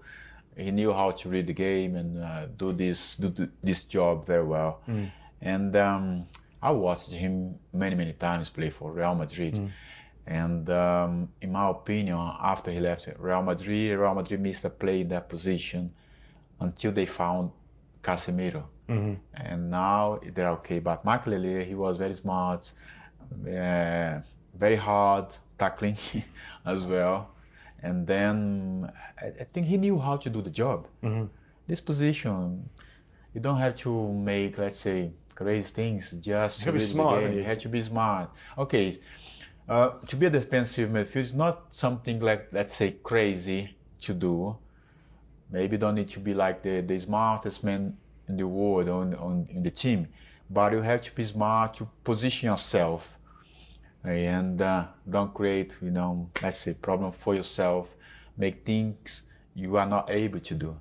[0.56, 4.44] he knew how to read the game and uh, do this do this job very
[4.44, 4.80] well.
[4.86, 5.10] Mm.
[5.40, 6.26] And um,
[6.62, 9.55] I watched him many many times play for Real Madrid.
[9.55, 9.70] Mm.
[10.27, 15.01] And um, in my opinion, after he left Real Madrid, Real Madrid missed a play
[15.01, 15.92] in that position
[16.61, 17.51] until they found
[18.03, 18.64] Casemiro.
[18.88, 19.14] Mm-hmm.
[19.35, 20.79] And now they're okay.
[20.79, 22.73] But Michael Makelele, he was very smart,
[23.46, 24.20] uh,
[24.55, 25.27] very hard
[25.59, 25.96] tackling
[26.66, 27.31] as well.
[27.83, 30.87] And then I, I think he knew how to do the job.
[31.03, 31.27] Mm-hmm.
[31.66, 32.68] This position,
[33.35, 37.42] you don't have to make, let's say, crazy things just to be smart, you?
[37.44, 38.31] Have to be smart.
[38.59, 38.98] Okay,
[39.68, 44.57] uh, to be a defensive midfield is not something like, let's say, crazy to do.
[45.50, 47.96] Maybe don't need to be like the, the smartest man
[48.29, 50.09] in the world on, on in the team,
[50.48, 53.16] but you have to be smart to position yourself
[54.05, 57.88] and uh, don't create, you know, let's say, problem for yourself.
[58.37, 59.22] Make things
[59.55, 60.76] you are not able to do.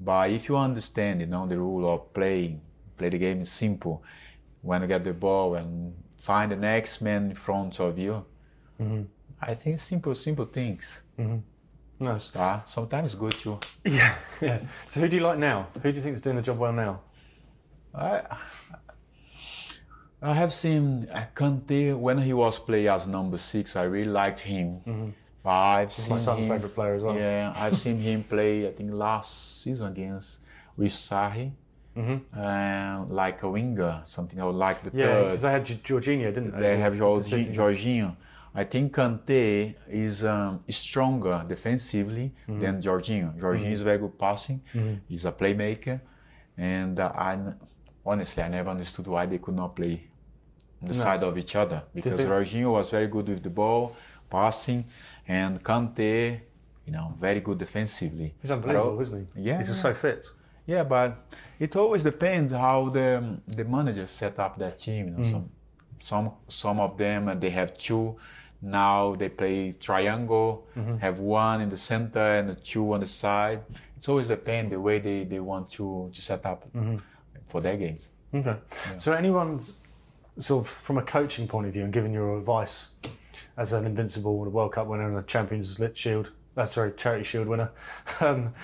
[0.00, 2.60] But if you understand, you know, the rule of playing,
[2.96, 4.02] play the game is simple.
[4.62, 8.24] when you get the ball and find the next man in front of you.
[8.80, 9.02] Mm-hmm.
[9.42, 11.02] I think simple, simple things.
[11.18, 11.38] Mm-hmm.
[12.04, 12.32] Nice.
[12.36, 13.58] Ah, sometimes good too.
[13.84, 14.58] Yeah, yeah.
[14.86, 15.68] So who do you like now?
[15.82, 17.00] Who do you think is doing the job well now?
[17.94, 18.22] I
[20.22, 23.76] I have seen Kante when he was playing as number six.
[23.76, 24.80] I really liked him.
[24.86, 25.10] Mm-hmm.
[25.46, 27.14] I've seen My son's him, favourite player as well.
[27.16, 28.66] Yeah, I've seen him play.
[28.66, 30.38] I think last season against
[30.76, 31.52] with Sarri,
[31.96, 34.40] uh, like a winger, something.
[34.40, 34.98] I would like the Mm-hmm.
[34.98, 36.60] Yeah, because they had Gi- Jorginho, didn't they?
[36.60, 38.16] They have Jorginho.
[38.56, 42.60] I think Kante is um, stronger defensively Mm-hmm.
[42.60, 43.38] than Jorginho.
[43.40, 44.60] Jorginho is very good passing.
[45.08, 46.00] He's a playmaker,
[46.56, 47.38] and uh, I
[48.06, 50.04] honestly I never understood why they could not play
[50.82, 53.96] on the side of each other because they- Jorginho was very good with the ball,
[54.30, 54.84] passing,
[55.26, 56.40] and Kante,
[56.86, 58.34] you know, very good defensively.
[58.40, 59.42] He's unbelievable, isn't he?
[59.48, 60.24] Yeah, He's just so fit.
[60.66, 61.16] Yeah, but
[61.60, 65.08] it always depends how the the manager set up that team.
[65.08, 65.50] You know, some
[66.00, 68.16] some some of them uh, they have two.
[68.62, 70.66] Now they play triangle,
[71.00, 73.60] have one in the center and the two on the side.
[73.98, 76.66] It's always depend the way they, they want to, to set up
[77.48, 78.08] for their games.
[78.34, 78.56] Okay.
[78.96, 79.82] So anyone's
[80.38, 82.94] sort of from a coaching point of view and giving your advice
[83.58, 87.48] as an invincible World Cup winner and a Champions League Shield, that's sorry, Charity Shield
[87.48, 87.70] winner.
[88.20, 88.54] Um,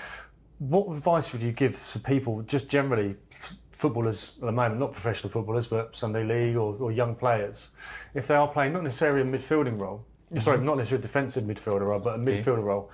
[0.61, 4.91] what advice would you give to people, just generally f- footballers at the moment, not
[4.91, 7.71] professional footballers, but Sunday League or, or young players,
[8.13, 10.05] if they are playing not necessarily a midfielding role,
[10.37, 12.91] sorry, not necessarily a defensive midfielder role, but a midfielder role,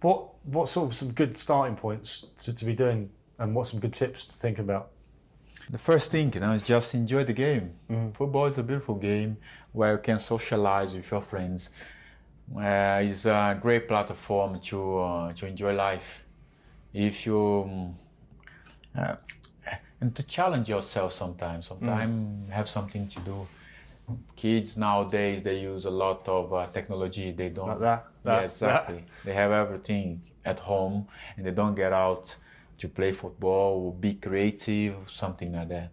[0.00, 3.78] what what sort of some good starting points to, to be doing, and what some
[3.78, 4.90] good tips to think about?
[5.70, 7.74] The first thing, you know, is just enjoy the game.
[7.88, 8.10] Mm-hmm.
[8.10, 9.36] Football is a beautiful game
[9.70, 11.70] where you can socialize with your friends.
[12.54, 16.23] Uh, it's a great platform to uh, to enjoy life.
[16.94, 17.96] If you um,
[18.96, 19.16] uh,
[20.04, 21.68] and to challenge yourself sometimes.
[21.68, 23.38] Sometimes have something to do.
[24.36, 27.32] Kids nowadays they use a lot of uh, technology.
[27.32, 27.68] They don't.
[27.68, 29.04] Like that, yeah, that, exactly.
[29.24, 32.36] They have everything at home, and they don't get out
[32.80, 35.90] to play football or be creative, something like that.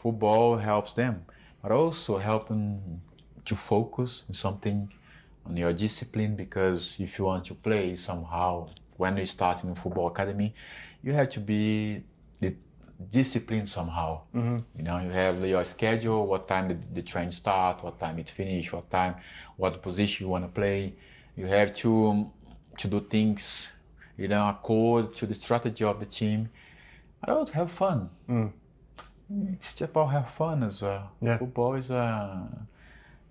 [0.00, 1.24] Football helps them,
[1.62, 3.02] but also help them
[3.44, 4.90] to focus on something
[5.46, 9.74] on your discipline because if you want to play somehow when you start in a
[9.74, 10.54] football academy,
[11.02, 12.04] you have to be
[13.10, 14.20] disciplined somehow.
[14.76, 18.30] You know, you have your schedule, what time the, the train start, what time it
[18.30, 19.16] finish, what time,
[19.56, 20.94] what position you want to play.
[21.36, 22.30] You have to um,
[22.78, 23.72] to do things,
[24.16, 26.48] you know, according to the strategy of the team.
[27.22, 28.10] I don't have fun.
[29.54, 31.10] It's just about have fun as well.
[31.20, 31.38] Yeah.
[31.38, 32.46] Football is uh,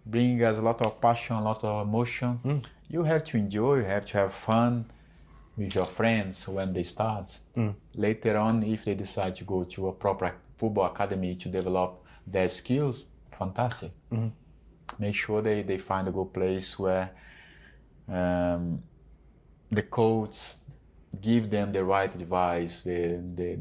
[0.05, 2.63] bring us a lot of passion, a lot of emotion.
[2.89, 3.77] You have to enjoy.
[3.77, 4.85] You have to have fun
[5.57, 7.39] with your friends when they start.
[7.95, 12.49] Later on, if they decide to go to a proper football academy to develop their
[12.49, 13.05] skills,
[13.37, 13.91] fantastic.
[14.99, 17.11] Make sure they, they find a good place where
[18.07, 18.83] um,
[19.71, 20.37] the coach
[21.21, 23.59] give them the right advice, the, the,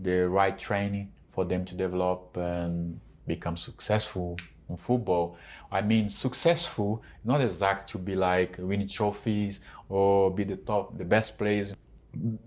[0.00, 4.36] the right training for them to develop and become successful
[4.68, 5.36] in football.
[5.70, 11.04] I mean, successful, not exact to be like winning trophies or be the top, the
[11.04, 11.74] best players.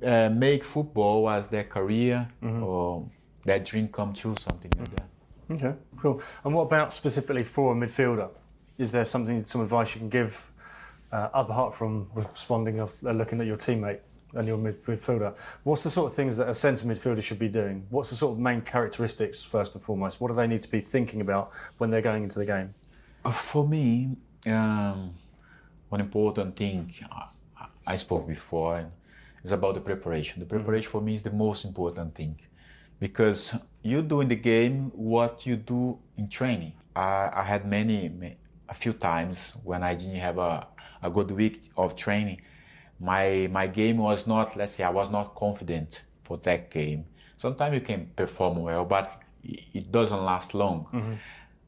[0.01, 3.05] Uh, make football as their career or
[3.43, 5.05] their dream come true, something like that.
[5.51, 6.21] Okay, cool.
[6.43, 8.29] And what about specifically for a midfielder?
[8.77, 10.51] Is there something, some advice you can give,
[11.11, 13.99] uh, apart from responding of uh, looking at your teammate
[14.37, 15.35] and your midfielder?
[15.63, 17.85] What's the sort of things that a centre midfielder should be doing?
[17.89, 20.21] What's the sort of main characteristics first and foremost?
[20.21, 22.73] What do they need to be thinking about when they're going into the game?
[23.25, 24.15] Uh, For me,
[24.47, 25.13] um,
[25.89, 27.27] one important thing I,
[27.85, 28.85] I spoke before
[29.43, 30.39] is about the preparation.
[30.39, 32.39] The preparation for me is the most important thing
[32.99, 36.73] because you do in the game what you do in training.
[36.95, 38.37] I, I had many,
[38.69, 40.67] a few times when I didn't have a,
[41.03, 42.41] a good week of training.
[42.99, 47.05] My my game was not, let's say, I was not confident for that game.
[47.37, 50.87] Sometimes you can perform well, but it doesn't last long.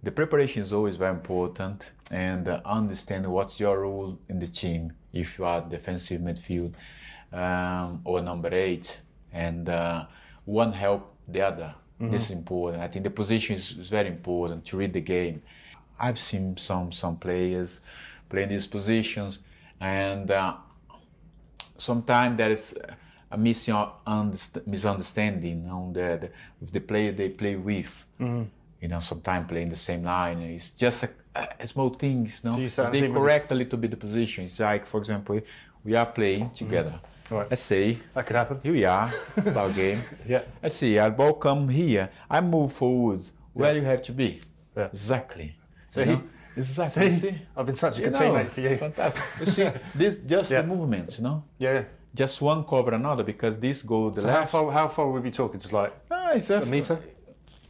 [0.02, 4.94] The preparation is always very important and uh, understand what's your role in the team.
[5.14, 6.74] If you are defensive midfield
[7.34, 9.00] um, or number eight,
[9.34, 10.06] and uh,
[10.46, 11.74] one help the other.
[12.00, 12.82] This is important.
[12.82, 15.42] I think the position is, is very important to read the game.
[16.00, 17.82] I've seen some some players
[18.30, 19.40] playing these positions,
[19.82, 20.54] and uh,
[21.80, 22.78] sometimes there is
[23.32, 28.06] a misunderstanding on the, the with the player they play with.
[28.82, 30.42] You know, sometimes playing the same line.
[30.42, 31.10] It's just a,
[31.60, 32.42] a small things.
[32.46, 34.46] No, So they correct a little bit the position.
[34.46, 35.42] It's like, for example,
[35.84, 36.98] we are playing together.
[37.30, 37.48] Right.
[37.50, 38.60] Let's say That could happen.
[38.64, 40.00] here we are, it's our game.
[40.26, 40.42] Yeah.
[40.64, 42.10] Let's see, our ball come here.
[42.30, 43.22] I move forward
[43.54, 44.40] where you have to be.
[44.76, 44.86] Yeah.
[44.88, 45.56] Exactly.
[45.90, 46.00] See?
[46.02, 46.24] You know?
[46.60, 47.12] Exactly.
[47.12, 47.36] See, See?
[47.56, 48.78] I've been such a You good know, teammate for you.
[48.78, 49.24] Fantastic.
[49.40, 50.62] You see, this just Yeah.
[50.62, 51.84] the movements, you know, Yeah.
[52.22, 55.30] just one cover another because this go the So how far, how far would we
[55.30, 55.60] be talking?
[55.60, 56.98] Just like Ah, it's a, a meter?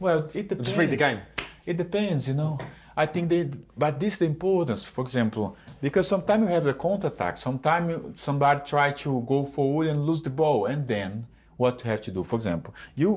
[0.04, 0.68] Well, it depends.
[0.68, 1.18] Just read the game.
[1.66, 2.58] It depends, you know.
[2.96, 3.42] I think they,
[3.76, 4.84] but this is the importance.
[4.84, 7.38] For example, because sometimes you have the counter attack.
[7.38, 11.26] Sometimes somebody try to go forward and lose the ball, and then
[11.56, 12.24] what you have to do?
[12.24, 13.10] For example, you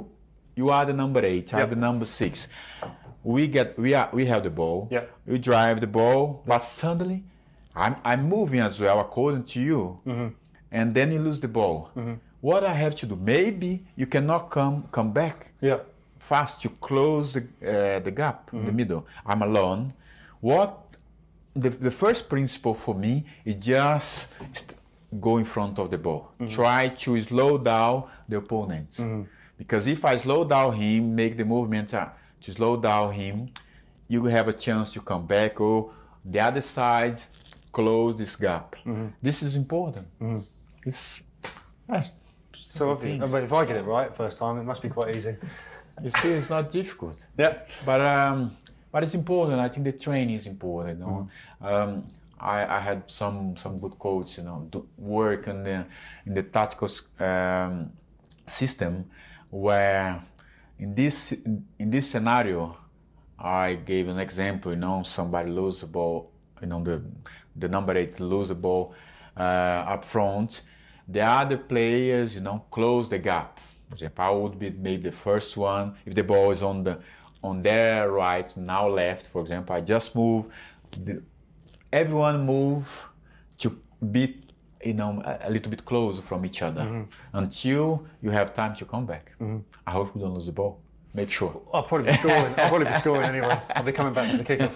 [0.55, 1.47] you are the number eight.
[1.53, 1.61] I Yep.
[1.63, 2.47] have the number six.
[3.23, 4.87] We get we are we have the ball.
[4.91, 5.03] Yeah.
[5.25, 7.23] We drive the ball, but suddenly,
[7.75, 10.27] I'm I'm moving as well according to you, Mm-hmm.
[10.71, 11.91] and then you lose the ball.
[12.41, 13.15] What I have to do?
[13.15, 15.79] Maybe you cannot come come back Yeah.
[16.19, 19.05] fast to close the, uh, the gap in the middle.
[19.25, 19.93] I'm alone.
[20.41, 20.77] What
[21.55, 24.75] the, the first principle for me is just st-
[25.21, 26.31] go in front of the ball.
[26.49, 28.99] Try to slow down the opponent.
[29.57, 32.07] Because if I slow down him, make the movement uh,
[32.43, 33.49] to slow down him,
[34.07, 35.91] you have a chance to come back or
[36.25, 37.19] the other side
[37.71, 38.75] close this gap.
[39.21, 40.07] This is important.
[40.85, 41.21] It's,
[41.89, 42.03] ah,
[42.53, 43.31] So if, things.
[43.31, 45.35] but if I get it right first time, it must be quite easy.
[46.03, 47.17] you see, it's not difficult.
[47.37, 47.53] Yeah.
[47.85, 48.57] But um,
[48.91, 49.59] but it's important.
[49.59, 50.99] I think the training is important.
[50.99, 51.29] You know?
[51.61, 52.03] um,
[52.39, 55.85] I, I had some some good coaches, you know, do work in the
[56.25, 57.91] in the tactical um,
[58.45, 59.05] system
[59.49, 60.21] where
[60.79, 62.77] in this in this scenario,
[63.39, 64.71] I gave an example.
[64.71, 66.31] You know, somebody lose the ball.
[66.61, 67.01] You know, the
[67.55, 68.93] the number eight lose the ball
[69.37, 70.61] uh, up front.
[71.07, 73.59] The other players, you know, close the gap.
[73.89, 76.99] For example, I would be maybe the first one if the ball is on the
[77.43, 79.27] on their right, now left.
[79.27, 80.47] For example, I just move.
[80.91, 81.21] The,
[81.91, 83.05] everyone move
[83.59, 83.77] to
[84.11, 84.42] be
[84.85, 88.85] you know a, a little bit closer from each other until you have time to
[88.85, 89.31] come back.
[89.87, 90.79] I hope we don't lose the ball.
[91.15, 91.61] Make sure.
[91.73, 92.53] I'll probably be scoring.
[92.57, 93.59] I'll probably be scoring anyway.
[93.75, 94.75] I'll be coming back to the kickoff.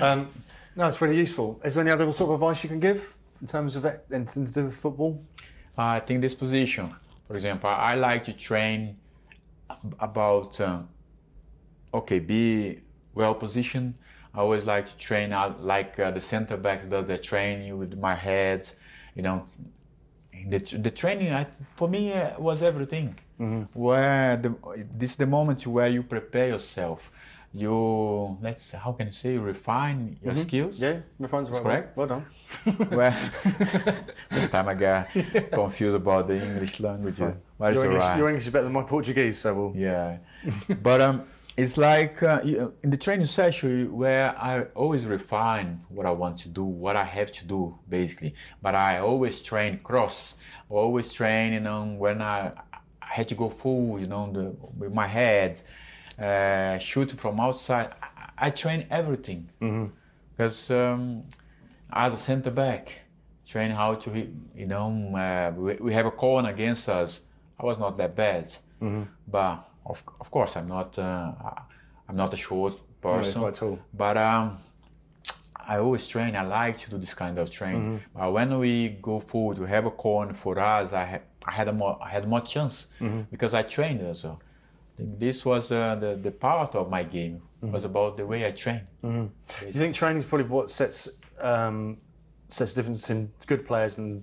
[0.00, 0.28] Um,
[0.74, 1.60] no, it's really useful.
[1.64, 4.52] Is there any other sort of advice you can give in terms of anything to
[4.52, 5.22] do with football?
[5.76, 6.94] I think this position,
[7.26, 8.96] for example, I like to train
[10.00, 10.80] about uh,
[11.92, 12.80] okay, be
[13.14, 13.94] well positioned.
[14.34, 17.98] I always like to train out like uh, the center back does the training with
[17.98, 18.68] my head,
[19.16, 19.46] you know.
[20.48, 23.16] The, the training I, for me uh, was everything.
[23.72, 24.54] Where the,
[24.96, 27.10] this is the moment where you prepare yourself.
[27.54, 30.78] You let's how can you say you refine your skills.
[30.78, 31.62] Yeah, refine's right.
[31.62, 31.96] correct.
[31.96, 32.26] Well done.
[32.90, 33.14] Well,
[34.30, 35.08] the time I got
[35.52, 37.16] confused about the English language,
[37.58, 39.72] but Your English, your English is better than my Portuguese, so we'll.
[39.74, 40.18] Yeah,
[40.82, 41.22] but um,
[41.56, 42.40] it's like uh,
[42.82, 47.04] in the training session where I always refine what I want to do, what I
[47.04, 48.34] have to do, basically.
[48.60, 50.34] But I always train cross,
[50.68, 52.52] always train, you know, when I,
[53.00, 55.60] I had to go full, you know, the, with my head,
[56.18, 57.92] uh, shoot from outside.
[58.02, 59.48] I, I train everything
[60.36, 61.24] because um,
[61.90, 62.92] as a center back,
[63.46, 64.28] train how to hit.
[64.54, 67.20] You know, uh, we, we have a corner against us.
[67.58, 68.54] I was not that bad,
[69.28, 70.98] but of, of course I'm not.
[70.98, 71.32] Uh,
[72.08, 73.78] I'm not a short person, quite tall.
[73.92, 74.58] but um,
[75.68, 76.36] I always train.
[76.36, 78.00] I like to do this kind of training.
[78.14, 80.92] But when we go forward, we have a corner for us.
[80.92, 82.86] I had I had a more I had more chance
[83.30, 84.40] because I trained as well.
[84.98, 88.82] This was uh, the the part of my game was about the way I train.
[89.02, 91.98] Do you think training is probably what sets um,
[92.48, 94.22] sets the difference between good players and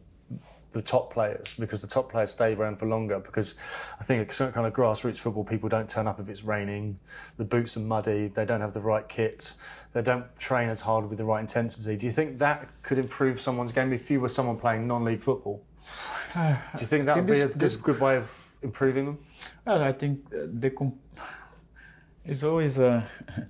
[0.73, 1.53] the top players?
[1.53, 3.19] Because the top players stay around for longer.
[3.19, 3.55] Because
[3.99, 6.99] I think a certain kind of grassroots football, people don't turn up if it's raining,
[7.37, 9.53] the boots are muddy, they don't have the right kit,
[9.93, 11.95] they don't train as hard with the right intensity.
[11.95, 15.63] Do you think that could improve someone's game if you were someone playing non-league football?
[16.33, 16.41] Do
[16.79, 19.19] you think that would be a good, good way of improving them?
[19.65, 20.99] Well, I think uh, the com-
[22.25, 23.03] it's always uh,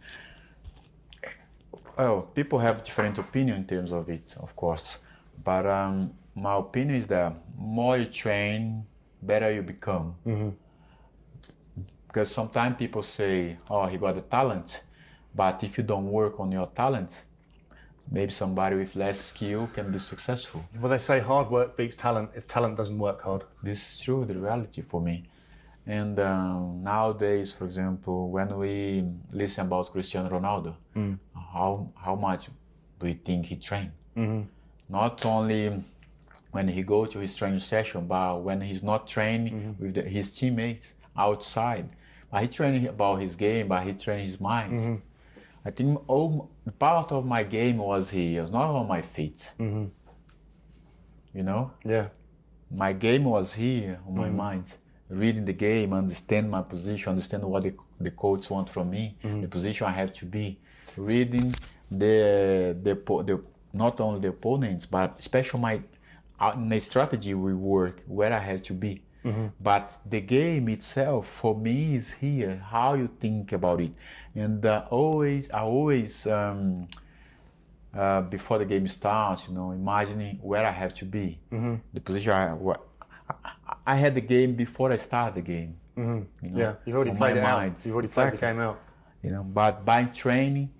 [1.98, 5.00] well, people have different opinion in terms of it, of course.
[5.44, 8.86] But um, my opinion is that more you train,
[9.22, 10.16] better you become.
[10.26, 10.50] Mm-hmm.
[12.08, 14.84] Because sometimes people say, "Oh, he got the talent,"
[15.36, 17.26] but if you don't work on your talent,
[18.12, 20.64] maybe somebody with less skill can be successful.
[20.80, 23.44] Well, they say hard work beats talent if talent doesn't work hard.
[23.64, 25.26] this is true the reality for me
[25.86, 31.18] and um, nowadays for example when we listen about cristiano ronaldo mm.
[31.54, 32.48] how how much
[33.00, 34.44] do you think he trained mm-hmm.
[34.88, 35.84] not only
[36.54, 39.84] when he go to his training session but when he's not training mm-hmm.
[39.84, 41.90] with the, his teammates outside
[42.32, 44.80] but he training about his game but he trained his mind.
[44.80, 44.96] Mm-hmm.
[45.66, 46.50] I think all
[46.80, 49.52] part of my game was here not on my feet.
[49.60, 49.86] Mm-hmm.
[51.38, 51.72] You know?
[51.84, 52.08] Yeah.
[52.86, 54.66] my game was here on my mind
[55.10, 59.48] reading the game, understand my position, understand what the, the coach want from me, the
[59.48, 60.60] position I have to be,
[60.98, 61.54] reading
[61.92, 62.94] the the,
[63.30, 63.42] the
[63.74, 65.82] not only the opponents but especially my
[66.56, 69.02] in the strategy we work where I have to be.
[69.62, 72.58] But the game itself for me is here.
[72.58, 73.92] How you think about it,
[74.36, 76.28] and uh, always I always.
[76.28, 76.88] Um,
[77.96, 81.76] uh, before the game starts, you know, imagining where I have to be, Mm-hmm.
[81.94, 82.52] the position I,
[83.30, 85.76] I, I had the game before I started the game.
[85.96, 86.10] You know,
[86.44, 86.58] Mm-hmm.
[86.58, 87.86] Yeah, you've already played my it out.
[87.86, 88.80] You've already played the game out.
[89.22, 90.72] You know, but by training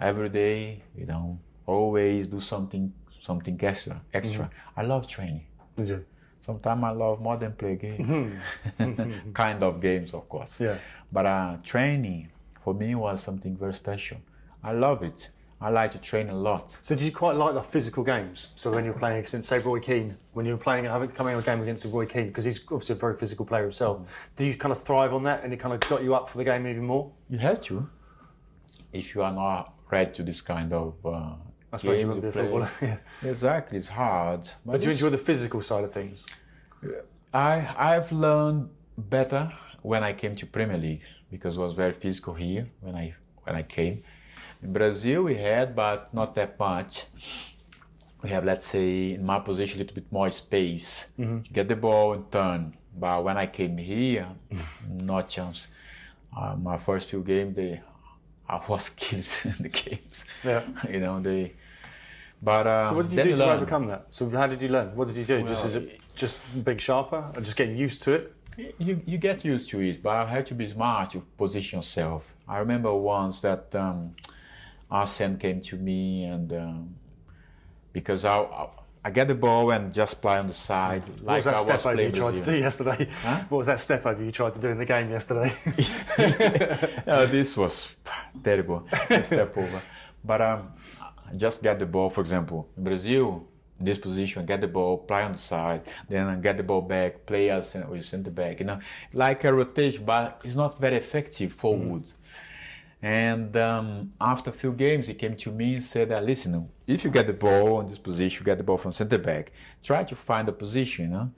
[0.00, 2.90] every day, you know, always do something,
[3.26, 4.00] something extra.
[4.14, 4.44] Extra.
[4.44, 4.80] Mm-hmm.
[4.80, 5.46] I love training.
[5.76, 6.04] You?
[6.44, 8.38] Sometimes I love more than play games.
[9.34, 10.60] kind of games, of course.
[10.60, 10.78] Yeah.
[11.12, 12.30] But uh, training
[12.62, 14.18] for me was something very special.
[14.62, 15.30] I love it.
[15.60, 16.70] I like to train a lot.
[16.82, 18.48] So did you quite like the physical games?
[18.56, 21.40] So when you're playing against, say, Roy Keane, when you were playing, having coming on
[21.40, 24.00] a game against Roy Keane, because he's obviously a very physical player himself.
[24.00, 24.06] Mm.
[24.36, 26.36] Do you kind of thrive on that, and it kind of got you up for
[26.36, 27.10] the game even more?
[27.30, 27.88] You have to.
[28.92, 31.36] If you are not ready to this kind of uh,
[31.72, 32.70] I suppose you wouldn't be a footballer.
[32.82, 33.30] yeah.
[33.30, 34.42] Exactly, it's hard.
[34.64, 36.26] But, But do you enjoy the physical side of things?
[37.34, 39.52] I I've learned better
[39.82, 43.14] when I came to Premier League because it was very physical here when I
[43.44, 44.02] when I came.
[44.62, 47.04] In Brazil we had, but not that much.
[48.22, 51.12] We have, let's say, in my position, a little bit more space
[51.44, 52.74] to get the ball and turn.
[52.98, 54.26] But when I came here,
[54.90, 55.68] no chance.
[56.36, 57.80] Uh, my first few games, they
[58.48, 60.24] I was kids in the games.
[60.44, 60.62] Yeah.
[60.88, 61.52] you know they.
[62.42, 63.56] But uh, So what did you do to learn.
[63.56, 64.06] overcome that?
[64.10, 64.94] So how did you learn?
[64.94, 65.40] What did you do?
[65.40, 68.32] just Well, is it just being sharper, or just getting used to it?
[68.78, 72.32] you, you get used to it, but you have to be smart to position yourself.
[72.48, 74.14] I remember once that um,
[74.90, 76.94] Arsene came to me and um,
[77.92, 78.68] because I, I
[79.06, 81.58] I get the ball and just play on the side What like was that I
[81.58, 83.08] step was over you tried to do yesterday?
[83.48, 85.52] What was that step over you tried to do in the game yesterday?
[87.06, 87.88] Oh, this was
[88.42, 88.84] terrible
[89.22, 89.80] step over.
[90.24, 90.72] But um,
[91.36, 92.10] just get the ball.
[92.10, 93.46] For example, in Brazil,
[93.78, 97.26] in this position, get the ball, play on the side, then get the ball back,
[97.26, 98.58] play as cen- with center back.
[98.58, 98.80] You know,
[99.12, 102.02] like a rotation, but it's not very effective for forward.
[103.02, 107.04] And um, after a few games, he came to me and said, uh, "Listen, if
[107.04, 109.52] you get the ball in this position, you get the ball from center back.
[109.82, 111.30] Try to find a position, know.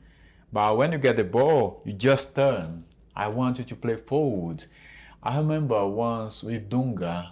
[0.53, 2.85] But when you get the ball, you just turn.
[3.15, 4.65] I want you to play forward.
[5.23, 7.31] I remember once with Dunga,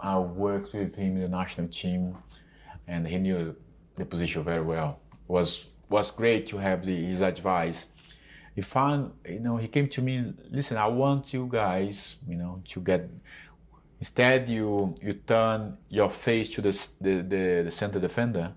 [0.00, 2.16] I worked with him in the national team,
[2.86, 3.56] and he knew
[3.96, 5.00] the position very well.
[5.26, 7.86] was was great to have the, his advice.
[8.54, 10.32] He found, you know, he came to me.
[10.50, 13.08] Listen, I want you guys, you know, to get.
[13.98, 18.52] Instead, you you turn your face to the the, the, the center defender,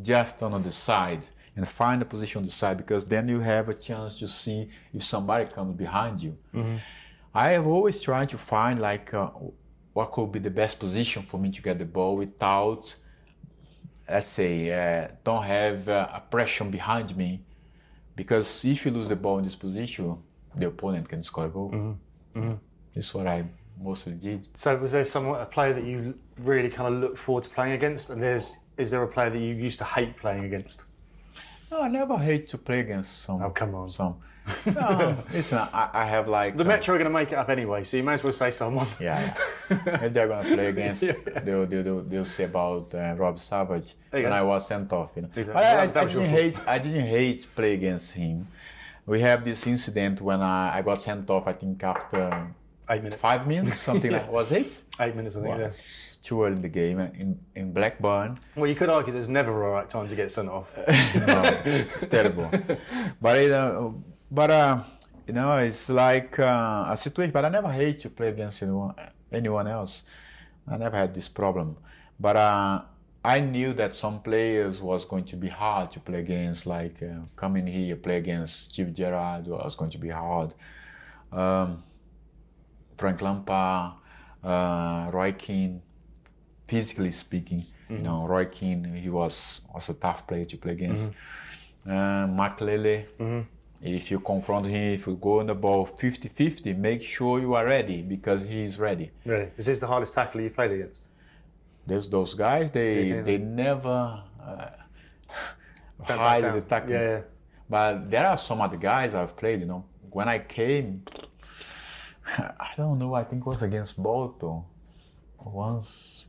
[0.00, 1.24] just turn on the side
[1.56, 4.68] and find a position on the side because then you have a chance to see
[4.94, 6.36] if somebody comes behind you.
[7.34, 9.28] I have always tried to find like uh,
[9.92, 12.94] what could be the best position for me to get the ball without,
[14.08, 17.42] let's say, uh, don't have uh, a pressure behind me,
[18.22, 20.16] because if you lose the ball in this position,
[20.54, 21.70] the opponent can score a goal.
[21.72, 22.38] Mm-hmm.
[22.38, 22.54] Mm-hmm.
[22.94, 23.44] This is what I
[23.80, 24.46] mostly did.
[24.54, 27.72] so was there someone a player that you really kind of look forward to playing
[27.72, 30.84] against, and there's is there a player that you used to hate playing against?
[31.70, 33.42] No, I never hate to play against some.
[33.42, 33.90] Oh, come on.
[33.90, 34.16] Some.
[34.66, 37.48] No, listen, I, I have like The uh, Metro are going to make it up
[37.48, 38.86] anyway, so you may as well say someone.
[39.00, 39.34] Yeah,
[39.70, 40.08] yeah.
[40.08, 41.00] they're gonna play against,
[41.44, 44.30] they'll, they'll, they'll, they'll say about uh, Rob Savage when go.
[44.30, 45.12] I was sent off.
[45.16, 45.54] You know, Exactly.
[45.54, 46.58] I, I, I didn't hate.
[46.68, 48.46] I didn't hate play against him.
[49.06, 51.46] We have this incident when I, I got sent off.
[51.46, 52.48] I think after
[52.90, 53.20] Eight minutes.
[53.20, 54.80] five minutes, something like was it?
[55.00, 55.50] Eight minutes, I think.
[55.50, 55.70] Well, Yeah.
[56.22, 58.38] too early in the game uh, in in Blackburn.
[58.54, 60.76] Well, you could argue there's never a right time to get sent off.
[60.86, 62.48] no, it's terrible.
[63.20, 63.90] But it, uh,
[64.32, 64.82] but uh,
[65.26, 67.32] you know, it's like uh, a situation.
[67.32, 68.94] But I never hate to play against anyone,
[69.30, 70.02] anyone else.
[70.66, 71.76] I never had this problem.
[72.18, 72.82] But uh,
[73.24, 76.66] I knew that some players was going to be hard to play against.
[76.66, 80.54] Like uh, coming here, play against Steve Gerrard was going to be hard.
[81.30, 81.82] Um,
[82.98, 83.92] Frank Lampard,
[84.44, 85.82] uh, Roy Keane,
[86.68, 91.10] physically speaking, you know, Roy Keane, he was was a tough player to play against.
[91.86, 93.04] Uh, Makelele,
[93.82, 97.66] if you confront him, if you go on the ball 50-50, make sure you are
[97.66, 99.10] ready because he is ready.
[99.24, 99.50] Really?
[99.56, 101.08] Is this the hardest tackle you've played against?
[101.86, 104.66] There's those guys, they Yeah, they never uh,
[106.04, 106.90] hide the tackle.
[106.90, 107.20] Yeah, yeah.
[107.68, 109.84] But there are some other guys I've played, you know.
[110.10, 111.02] When I came,
[112.38, 114.62] I don't know, I think it was against Bolton.
[115.40, 116.26] Once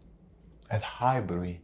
[0.72, 1.62] at Highbury,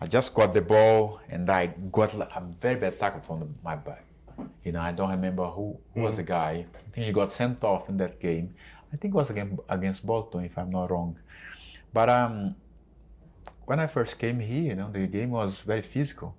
[0.00, 3.76] I just got the ball and I got a very bad tackle from the, my
[3.76, 4.07] back.
[4.64, 6.66] You know, I don't remember who, who was the guy.
[6.74, 8.54] I think he got sent off in that game.
[8.92, 11.16] I think it was against, against Bolton, if I'm not wrong.
[11.92, 12.54] But um,
[13.66, 16.34] when I first came here, you know, the game was very physical.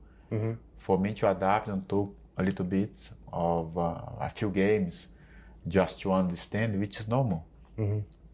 [0.78, 2.94] For me to adapt and took a little bit
[3.34, 5.08] of uh, a few games
[5.68, 7.46] just to understand, which is normal.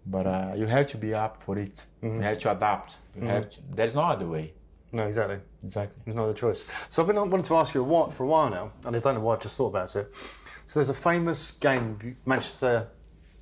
[0.05, 1.85] But uh, you have to be up for it.
[2.17, 2.97] You have to adapt.
[3.15, 4.53] You have to, there's no other way.
[4.95, 5.39] No, exactly.
[5.63, 6.01] Exactly.
[6.05, 6.65] There's no other choice.
[6.89, 8.99] So I've been wanting to ask you a while, for a while now, and I
[8.99, 10.13] don't know why I've just thought about it.
[10.15, 12.87] So there's a famous game, Manchester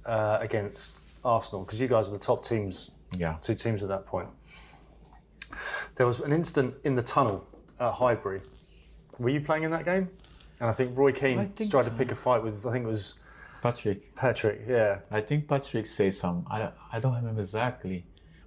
[0.05, 3.37] uh, against Arsenal, because you guys were the top teams, Yeah.
[3.41, 4.29] two teams at that point.
[5.95, 7.45] There was an incident in the tunnel
[7.79, 8.41] at Highbury.
[9.19, 10.09] Were you playing in that game?
[10.59, 12.89] And I think Roy Keane think tried to pick a fight with, I think it
[12.89, 13.19] was
[13.61, 14.15] Patrick.
[14.15, 14.61] Patrick.
[14.67, 14.99] Yeah.
[15.11, 16.45] I think Patrick says some.
[16.49, 18.05] I don't, I don't remember exactly.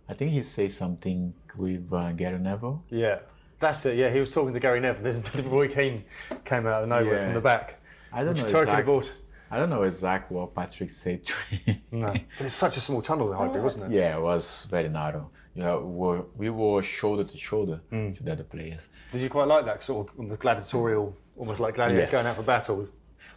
[0.08, 2.84] I think he says something with uh, Gary Neville.
[2.90, 3.18] Yeah.
[3.58, 3.96] That's it.
[3.96, 5.02] Yeah, he was talking to Gary Neville.
[5.12, 6.04] This- Roy Keane
[6.44, 7.24] came out of nowhere Yeah.
[7.24, 7.80] from the back.
[8.12, 9.10] I don't know exactly.
[9.50, 11.80] I don't know exactly what Patrick said to him.
[11.92, 12.06] No.
[12.12, 13.96] But it's such a small tunnel at Highbury, wasn't it?
[13.96, 15.30] yeah, it was very narrow.
[15.54, 18.88] Yeah, we were, we were shoulder to shoulder to the other players.
[19.12, 22.10] Did you quite like that sort of the gladiatorial, almost like gladiators Yes.
[22.10, 22.88] going out for battle?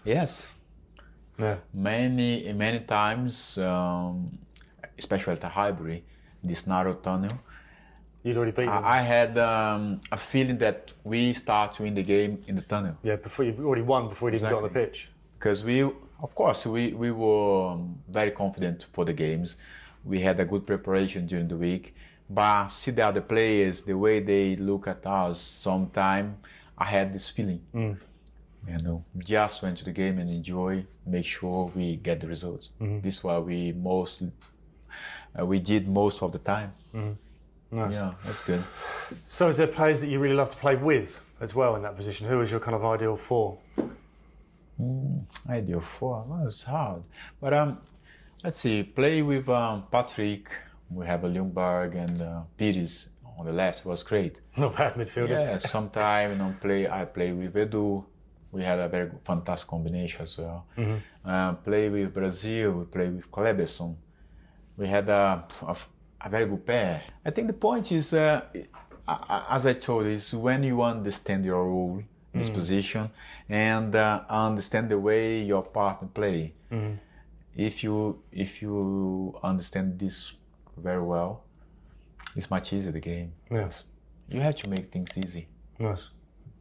[0.04, 0.54] Yes,
[1.38, 1.58] Yeah.
[1.74, 4.38] many many times, um,
[4.98, 6.04] especially at the Highbury,
[6.44, 7.32] this narrow tunnel.
[8.24, 8.84] You'd already beaten them.
[8.84, 12.62] I, I had um, a feeling that we start to win the game in the
[12.62, 12.98] tunnel.
[13.04, 15.10] yeah, before you've already won before you'd even got on the pitch.
[15.38, 19.56] because we of course we, we were um, very confident for the games
[20.04, 21.96] we had a good preparation during the week
[22.30, 26.38] but see the other players the way they look at us sometime
[26.78, 31.72] i had this feeling you know just went to the game and enjoy make sure
[31.76, 32.68] we get the result
[33.04, 34.22] this is what we most
[35.40, 36.72] uh, we did most of the time
[37.72, 37.94] Nice.
[37.94, 38.64] yeah that's good
[39.26, 41.96] So, is there players that you really love to play with as well in that
[41.96, 42.28] position?
[42.28, 43.58] Who is your kind of ideal four?
[45.50, 46.24] Ideal four.
[46.28, 47.04] Well, it's hard.
[47.42, 47.78] But um,
[48.44, 48.84] let's see.
[48.84, 50.50] Play with um, Patrick.
[50.90, 54.40] We have a Ljungberg and uh, Pires on the left was great.
[54.58, 55.30] Not bad midfielders.
[55.40, 56.88] Yeah, sometimes you know, play.
[56.88, 58.04] I play with Edu.
[58.52, 60.66] We had a very fantastic combination as well.
[61.26, 62.72] Uh, play with Brazil.
[62.72, 63.96] We play with Kleberson.
[64.80, 65.76] We had a, a,
[66.22, 67.04] a very good pair.
[67.26, 68.42] I think the point is, uh,
[69.08, 72.02] as I told you, is when you understand your role
[72.34, 73.10] this position
[73.50, 76.54] and uh, understand the way your partner play.
[77.56, 80.34] If you if you understand this
[80.78, 81.44] very well,
[82.38, 83.34] it's much easier the game.
[83.52, 83.84] Yes.
[84.30, 85.48] You have to make things easy
[85.80, 86.12] Nice.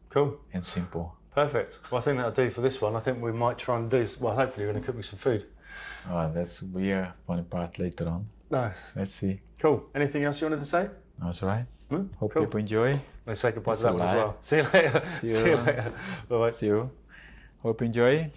[0.08, 0.40] Cool.
[0.54, 1.14] and simple.
[1.34, 1.80] Perfect.
[1.90, 2.96] Well, I think that'll do for this one.
[2.96, 4.04] I think we might try and do.
[4.20, 5.46] Well, hopefully, you're going to cook me some food.
[6.10, 8.26] Uh, that's we are funny part later on.
[8.50, 8.96] Nice.
[8.96, 9.40] Let's see.
[9.58, 9.84] Cool.
[9.94, 10.88] Anything else you wanted to say?
[11.22, 11.66] That's all right.
[11.90, 12.06] Hmm?
[12.18, 12.44] Hope Cool.
[12.46, 13.00] people enjoy.
[13.26, 14.36] Let's say goodbye It's to that one as well.
[14.40, 15.02] See you later.
[15.06, 15.56] See See you you.
[15.56, 15.92] later.
[16.28, 16.50] Bye bye.
[16.50, 16.90] See you.
[17.62, 18.30] Hope you enjoy.